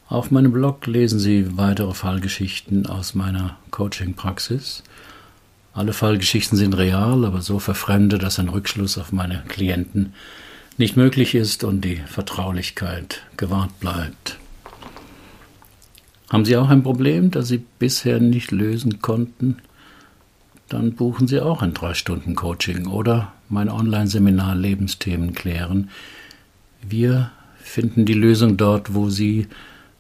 Auf 0.09 0.33
meinem 0.33 0.53
Blog 0.53 0.87
lesen 0.87 1.21
Sie 1.21 1.57
weitere 1.57 1.95
Fallgeschichten 1.95 2.87
aus 2.87 3.15
meiner 3.15 3.59
Coaching-Praxis. 3.71 4.83
Alle 5.73 5.93
Fallgeschichten 5.93 6.59
sind 6.59 6.77
real, 6.77 7.25
aber 7.25 7.43
so 7.43 7.61
verfremdet, 7.61 8.23
dass 8.25 8.41
ein 8.41 8.49
Rückschluss 8.49 8.99
auf 8.99 9.13
meine 9.13 9.45
Klienten 9.47 10.15
nicht 10.79 10.97
möglich 10.97 11.37
ist 11.37 11.63
und 11.63 11.83
die 11.83 11.97
Vertraulichkeit 11.97 13.23
gewahrt 13.37 13.79
bleibt. 13.79 14.41
Haben 16.31 16.45
Sie 16.45 16.57
auch 16.57 16.69
ein 16.69 16.85
Problem, 16.85 17.33
das 17.33 17.49
Sie 17.49 17.59
bisher 17.59 18.21
nicht 18.21 18.53
lösen 18.53 19.03
konnten? 19.03 19.57
Dann 20.69 20.95
buchen 20.95 21.27
Sie 21.27 21.41
auch 21.41 21.61
ein 21.61 21.75
3-Stunden-Coaching 21.75 22.87
oder 22.87 23.33
mein 23.49 23.69
Online-Seminar 23.69 24.55
Lebensthemen 24.55 25.35
klären. 25.35 25.91
Wir 26.83 27.33
finden 27.59 28.05
die 28.05 28.15
Lösung 28.15 28.57
dort, 28.57 28.95
wo 28.95 29.11
Sie 29.11 29.49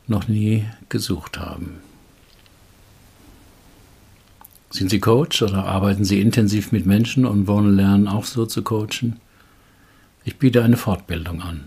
noch 0.06 0.28
nie 0.28 0.64
gesucht 0.88 1.40
haben. 1.40 1.78
Sind 4.70 4.90
Sie 4.90 5.00
Coach 5.00 5.42
oder 5.42 5.64
arbeiten 5.64 6.04
Sie 6.04 6.20
intensiv 6.20 6.70
mit 6.70 6.86
Menschen 6.86 7.26
und 7.26 7.48
wollen 7.48 7.74
lernen, 7.74 8.06
auch 8.06 8.24
so 8.24 8.46
zu 8.46 8.62
coachen? 8.62 9.18
Ich 10.24 10.38
biete 10.38 10.62
eine 10.62 10.76
Fortbildung 10.76 11.42
an. 11.42 11.64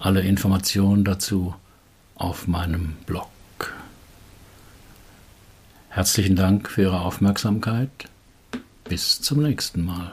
Alle 0.00 0.22
Informationen 0.22 1.04
dazu 1.04 1.54
auf 2.18 2.46
meinem 2.46 2.96
Blog. 3.06 3.28
Herzlichen 5.88 6.36
Dank 6.36 6.68
für 6.68 6.82
Ihre 6.82 7.00
Aufmerksamkeit. 7.00 7.90
Bis 8.84 9.20
zum 9.20 9.42
nächsten 9.42 9.84
Mal. 9.84 10.12